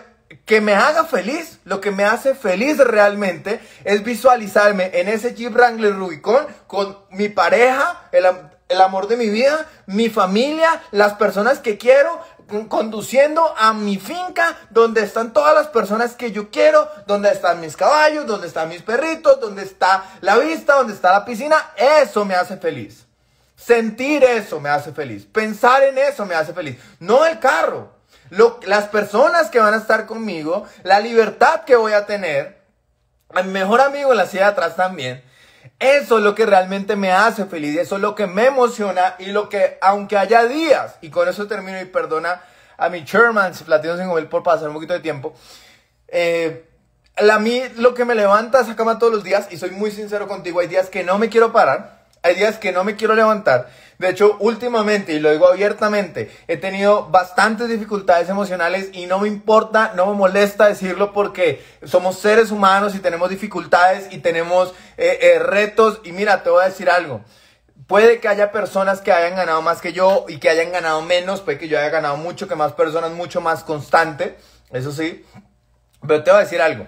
que 0.46 0.62
me 0.62 0.74
haga 0.74 1.04
feliz, 1.04 1.60
lo 1.66 1.82
que 1.82 1.92
me 1.92 2.06
hace 2.06 2.34
feliz 2.34 2.78
realmente 2.78 3.60
es 3.84 4.04
visualizarme 4.04 4.92
en 4.94 5.10
ese 5.10 5.36
Jeep 5.36 5.54
Wrangler 5.54 5.94
Rubicon 5.94 6.48
con 6.68 6.98
mi 7.12 7.28
pareja, 7.28 8.08
el, 8.14 8.26
el 8.70 8.82
amor 8.82 9.08
de 9.08 9.18
mi 9.18 9.30
vida, 9.30 9.68
mi 9.86 10.10
familia, 10.10 10.82
las 10.92 11.14
personas 11.14 11.60
que 11.60 11.78
quiero, 11.78 12.22
conduciendo 12.68 13.54
a 13.58 13.74
mi 13.74 13.98
finca 13.98 14.58
donde 14.70 15.02
están 15.02 15.34
todas 15.34 15.54
las 15.54 15.68
personas 15.68 16.16
que 16.16 16.32
yo 16.32 16.50
quiero, 16.50 16.90
donde 17.08 17.30
están 17.30 17.60
mis 17.60 17.76
caballos, 17.76 18.26
donde 18.26 18.48
están 18.48 18.70
mis 18.70 18.82
perritos, 18.82 19.40
donde 19.40 19.64
está 19.64 20.04
la 20.22 20.38
vista, 20.38 20.76
donde 20.76 20.94
está 20.94 21.12
la 21.12 21.26
piscina. 21.26 21.58
Eso 21.76 22.26
me 22.26 22.36
hace 22.36 22.58
feliz. 22.58 23.06
Sentir 23.56 24.24
eso 24.24 24.60
me 24.60 24.70
hace 24.70 24.92
feliz. 24.92 25.26
Pensar 25.26 25.84
en 25.84 25.98
eso 25.98 26.26
me 26.26 26.36
hace 26.36 26.54
feliz. 26.54 26.78
No 27.00 27.26
el 27.26 27.40
carro. 27.40 27.92
las 28.30 28.88
personas 28.88 29.50
que 29.50 29.60
van 29.60 29.74
a 29.74 29.78
estar 29.78 30.06
conmigo, 30.06 30.66
la 30.84 31.00
libertad 31.00 31.62
que 31.66 31.76
voy 31.76 31.94
a 31.94 32.06
tener, 32.06 32.62
mi 33.34 33.44
mejor 33.44 33.80
amigo 33.82 34.12
en 34.12 34.18
la 34.18 34.26
silla 34.26 34.46
de 34.46 34.52
atrás 34.52 34.76
también. 34.76 35.24
Eso 35.80 36.18
es 36.18 36.24
lo 36.24 36.36
que 36.36 36.46
realmente 36.46 36.96
me 36.96 37.12
hace 37.12 37.46
feliz, 37.46 37.78
eso 37.78 37.96
es 37.96 38.02
lo 38.02 38.16
que 38.16 38.28
me 38.28 38.48
emociona 38.48 39.16
y 39.20 39.28
lo 39.28 39.50
que, 39.50 39.78
aunque 39.82 40.18
haya 40.18 40.46
días, 40.46 40.96
y 41.02 41.10
con 41.10 41.28
eso 41.28 41.48
termino 41.48 41.82
y 41.82 41.86
perdona 41.86 42.42
a 42.78 42.90
mi 42.90 43.04
chairman, 43.06 43.54
Platino 43.66 43.98
Sin 43.98 44.28
por 44.28 44.44
pasar 44.44 44.68
un 44.68 44.76
poquito 44.76 44.94
de 44.94 45.00
tiempo, 45.00 45.34
eh, 46.08 46.66
a 47.16 47.40
mí 47.40 47.62
lo 47.78 47.94
que 47.94 48.06
me 48.06 48.16
levanta 48.16 48.62
esa 48.62 48.76
cama 48.76 49.00
todos 49.00 49.14
los 49.14 49.24
días, 49.24 49.48
y 49.52 49.58
soy 49.58 49.72
muy 49.72 49.92
sincero 49.92 50.28
contigo, 50.28 50.60
hay 50.60 50.68
días 50.68 50.90
que 50.90 51.04
no 51.04 51.18
me 51.18 51.30
quiero 51.30 51.52
parar, 51.52 52.04
hay 52.24 52.36
días 52.36 52.58
que 52.58 52.72
no 52.72 52.84
me 52.84 52.96
quiero 52.96 53.16
levantar. 53.16 53.70
De 54.00 54.10
hecho, 54.10 54.38
últimamente, 54.40 55.14
y 55.14 55.20
lo 55.20 55.32
digo 55.32 55.48
abiertamente, 55.48 56.32
he 56.48 56.58
tenido 56.58 57.10
bastantes 57.10 57.70
dificultades 57.70 58.28
emocionales 58.30 58.90
y 58.92 59.06
no 59.06 59.20
me 59.20 59.28
importa, 59.28 59.94
no 59.96 60.08
me 60.08 60.14
molesta 60.14 60.68
decirlo 60.68 61.14
porque 61.14 61.64
somos 61.84 62.18
seres 62.20 62.52
humanos 62.52 62.96
y 62.96 63.00
tenemos 63.00 63.30
dificultades 63.30 64.08
y 64.12 64.18
tenemos 64.18 64.74
eh, 64.98 65.20
eh, 65.22 65.40
retos. 65.40 66.02
Y 66.04 66.12
mira, 66.12 66.44
te 66.44 66.50
voy 66.50 66.64
a 66.64 66.68
decir 66.70 66.90
algo. 66.90 67.22
Puede 67.88 68.20
que 68.20 68.28
haya 68.28 68.52
personas 68.52 69.02
que 69.02 69.12
hayan 69.12 69.36
ganado 69.36 69.62
más 69.62 69.82
que 69.82 69.94
yo 69.94 70.26
y 70.28 70.38
que 70.38 70.50
hayan 70.50 70.72
ganado 70.72 71.02
menos, 71.02 71.42
puede 71.42 71.58
que 71.58 71.68
yo 71.68 71.78
haya 71.78 71.90
ganado 71.90 72.18
mucho, 72.18 72.48
que 72.48 72.56
más 72.56 72.74
personas, 72.74 73.12
mucho 73.12 73.42
más 73.42 73.64
constante, 73.64 74.38
eso 74.72 74.92
sí. 74.92 75.26
Pero 76.08 76.24
te 76.24 76.32
voy 76.32 76.40
a 76.40 76.44
decir 76.44 76.62
algo. 76.62 76.88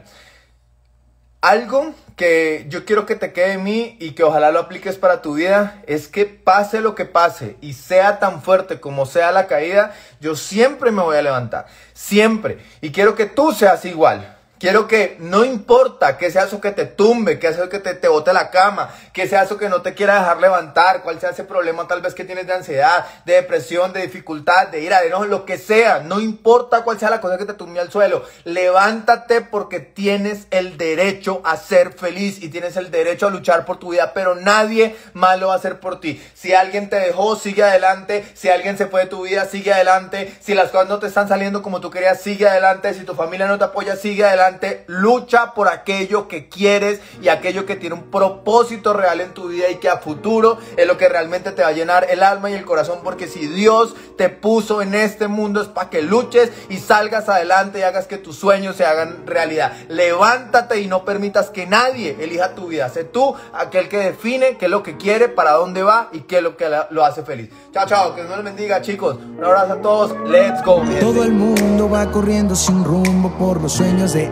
Algo 1.45 1.93
que 2.15 2.65
yo 2.69 2.85
quiero 2.85 3.05
que 3.05 3.13
te 3.13 3.31
quede 3.31 3.51
en 3.51 3.63
mí 3.63 3.97
y 3.99 4.13
que 4.13 4.23
ojalá 4.23 4.49
lo 4.49 4.57
apliques 4.57 4.97
para 4.97 5.21
tu 5.21 5.35
vida 5.35 5.79
es 5.85 6.07
que 6.07 6.25
pase 6.25 6.81
lo 6.81 6.95
que 6.95 7.05
pase 7.05 7.55
y 7.61 7.73
sea 7.73 8.17
tan 8.17 8.41
fuerte 8.41 8.79
como 8.79 9.05
sea 9.05 9.31
la 9.31 9.45
caída, 9.45 9.93
yo 10.19 10.35
siempre 10.35 10.89
me 10.89 11.03
voy 11.03 11.17
a 11.17 11.21
levantar. 11.21 11.67
Siempre. 11.93 12.57
Y 12.81 12.91
quiero 12.91 13.13
que 13.13 13.27
tú 13.27 13.51
seas 13.51 13.85
igual. 13.85 14.34
Quiero 14.57 14.87
que 14.87 15.17
no 15.19 15.43
importa 15.43 16.17
que 16.17 16.31
sea 16.31 16.45
eso 16.45 16.61
que 16.61 16.71
te 16.71 16.85
tumbe, 16.85 17.39
que 17.39 17.47
sea 17.47 17.63
eso 17.63 17.69
que 17.69 17.79
te, 17.79 17.93
te 17.93 18.07
bote 18.07 18.31
la 18.31 18.51
cama, 18.51 18.89
que 19.11 19.27
sea 19.27 19.43
eso 19.43 19.57
que 19.57 19.67
no 19.67 19.81
te 19.81 19.93
quiera 19.93 20.19
dejar 20.19 20.39
levantar, 20.39 21.01
cuál 21.03 21.19
sea 21.19 21.31
ese 21.31 21.43
problema 21.43 21.89
tal 21.89 22.01
vez 22.01 22.13
que 22.13 22.23
tienes 22.23 22.47
de 22.47 22.53
ansiedad, 22.53 23.05
de 23.25 23.33
depresión, 23.33 23.91
de 23.91 24.03
dificultad, 24.03 24.69
de 24.69 24.79
ira, 24.79 25.01
de 25.01 25.07
enojo, 25.07 25.25
lo 25.25 25.45
que 25.45 25.57
sea. 25.57 25.99
No 25.99 26.21
importa 26.21 26.83
cuál 26.83 26.97
sea 26.97 27.09
la 27.09 27.19
cosa 27.19 27.37
que 27.37 27.43
te 27.43 27.53
tumbe 27.53 27.81
al 27.81 27.91
suelo. 27.91 28.23
Levántate 28.45 29.41
porque 29.41 29.81
tienes 29.81 30.47
el 30.51 30.77
derecho 30.77 31.41
a 31.43 31.57
ser 31.57 31.91
feliz 31.91 32.41
y 32.41 32.47
tienes 32.47 32.77
el 32.77 32.91
derecho 32.91 33.27
a 33.27 33.31
luchar 33.31 33.65
por 33.65 33.77
tu 33.77 33.89
vida, 33.89 34.13
pero 34.13 34.35
nadie 34.35 34.95
más 35.11 35.37
lo 35.37 35.47
va 35.47 35.55
a 35.55 35.57
hacer 35.57 35.81
por 35.81 35.99
ti. 35.99 36.23
Si 36.33 36.53
alguien 36.53 36.89
te 36.89 36.95
dejó, 36.95 37.35
sigue 37.35 37.63
adelante. 37.63 38.25
Si 38.33 38.47
alguien 38.47 38.77
se 38.77 38.87
fue 38.87 39.01
de 39.01 39.07
tu 39.07 39.23
vida, 39.23 39.43
sigue 39.45 39.73
adelante. 39.73 40.33
Si 40.39 40.53
las 40.53 40.71
cosas 40.71 40.87
no 40.87 40.99
te 40.99 41.07
están 41.07 41.27
saliendo 41.27 41.61
como 41.61 41.81
tú 41.81 41.91
querías, 41.91 42.21
sigue 42.21 42.47
adelante. 42.47 42.93
Si 42.93 43.03
tu 43.03 43.15
familia 43.15 43.47
no 43.47 43.57
te 43.57 43.65
apoya, 43.65 43.97
sigue 43.97 44.23
adelante 44.23 44.44
lucha 44.87 45.53
por 45.53 45.67
aquello 45.67 46.27
que 46.27 46.49
quieres 46.49 46.99
y 47.21 47.29
aquello 47.29 47.65
que 47.65 47.75
tiene 47.75 47.95
un 47.95 48.11
propósito 48.11 48.93
real 48.93 49.21
en 49.21 49.33
tu 49.33 49.47
vida 49.47 49.69
y 49.69 49.75
que 49.75 49.89
a 49.89 49.97
futuro 49.97 50.57
es 50.77 50.87
lo 50.87 50.97
que 50.97 51.09
realmente 51.09 51.51
te 51.51 51.61
va 51.61 51.69
a 51.69 51.73
llenar 51.73 52.07
el 52.09 52.23
alma 52.23 52.49
y 52.49 52.53
el 52.53 52.65
corazón, 52.65 52.99
porque 53.03 53.27
si 53.27 53.47
Dios 53.47 53.95
te 54.17 54.29
puso 54.29 54.81
en 54.81 54.95
este 54.95 55.27
mundo 55.27 55.61
es 55.61 55.67
para 55.67 55.89
que 55.89 56.01
luches 56.01 56.51
y 56.69 56.77
salgas 56.77 57.29
adelante 57.29 57.79
y 57.79 57.81
hagas 57.83 58.07
que 58.07 58.17
tus 58.17 58.37
sueños 58.37 58.75
se 58.75 58.85
hagan 58.85 59.25
realidad. 59.25 59.73
Levántate 59.89 60.79
y 60.79 60.87
no 60.87 61.05
permitas 61.05 61.49
que 61.49 61.65
nadie 61.65 62.15
elija 62.19 62.55
tu 62.55 62.67
vida. 62.67 62.89
Sé 62.89 63.03
tú 63.03 63.35
aquel 63.53 63.89
que 63.89 63.97
define 63.97 64.57
qué 64.57 64.65
es 64.65 64.71
lo 64.71 64.83
que 64.83 64.97
quiere, 64.97 65.29
para 65.29 65.51
dónde 65.51 65.83
va 65.83 66.09
y 66.11 66.21
qué 66.21 66.37
es 66.37 66.43
lo 66.43 66.57
que 66.57 66.69
lo 66.89 67.05
hace 67.05 67.23
feliz. 67.23 67.49
Chao, 67.73 67.85
chao, 67.85 68.15
que 68.15 68.23
Dios 68.23 68.35
les 68.35 68.45
bendiga, 68.45 68.81
chicos. 68.81 69.17
Un 69.17 69.43
abrazo 69.43 69.73
a 69.73 69.81
todos. 69.81 70.29
Let's 70.29 70.63
go. 70.63 70.83
Todo 70.99 71.23
el 71.23 71.31
mundo 71.31 71.89
va 71.89 72.09
corriendo 72.11 72.55
sin 72.55 72.83
rumbo 72.83 73.31
por 73.37 73.61
los 73.61 73.73
sueños 73.73 74.13
de 74.13 74.31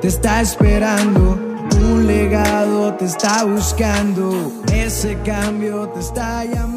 te 0.00 0.08
está 0.08 0.40
esperando. 0.40 1.38
Un 1.80 2.06
legado 2.06 2.94
te 2.94 3.04
está 3.04 3.44
buscando. 3.44 4.52
Ese 4.72 5.18
cambio 5.22 5.88
te 5.88 6.00
está 6.00 6.44
llamando. 6.44 6.67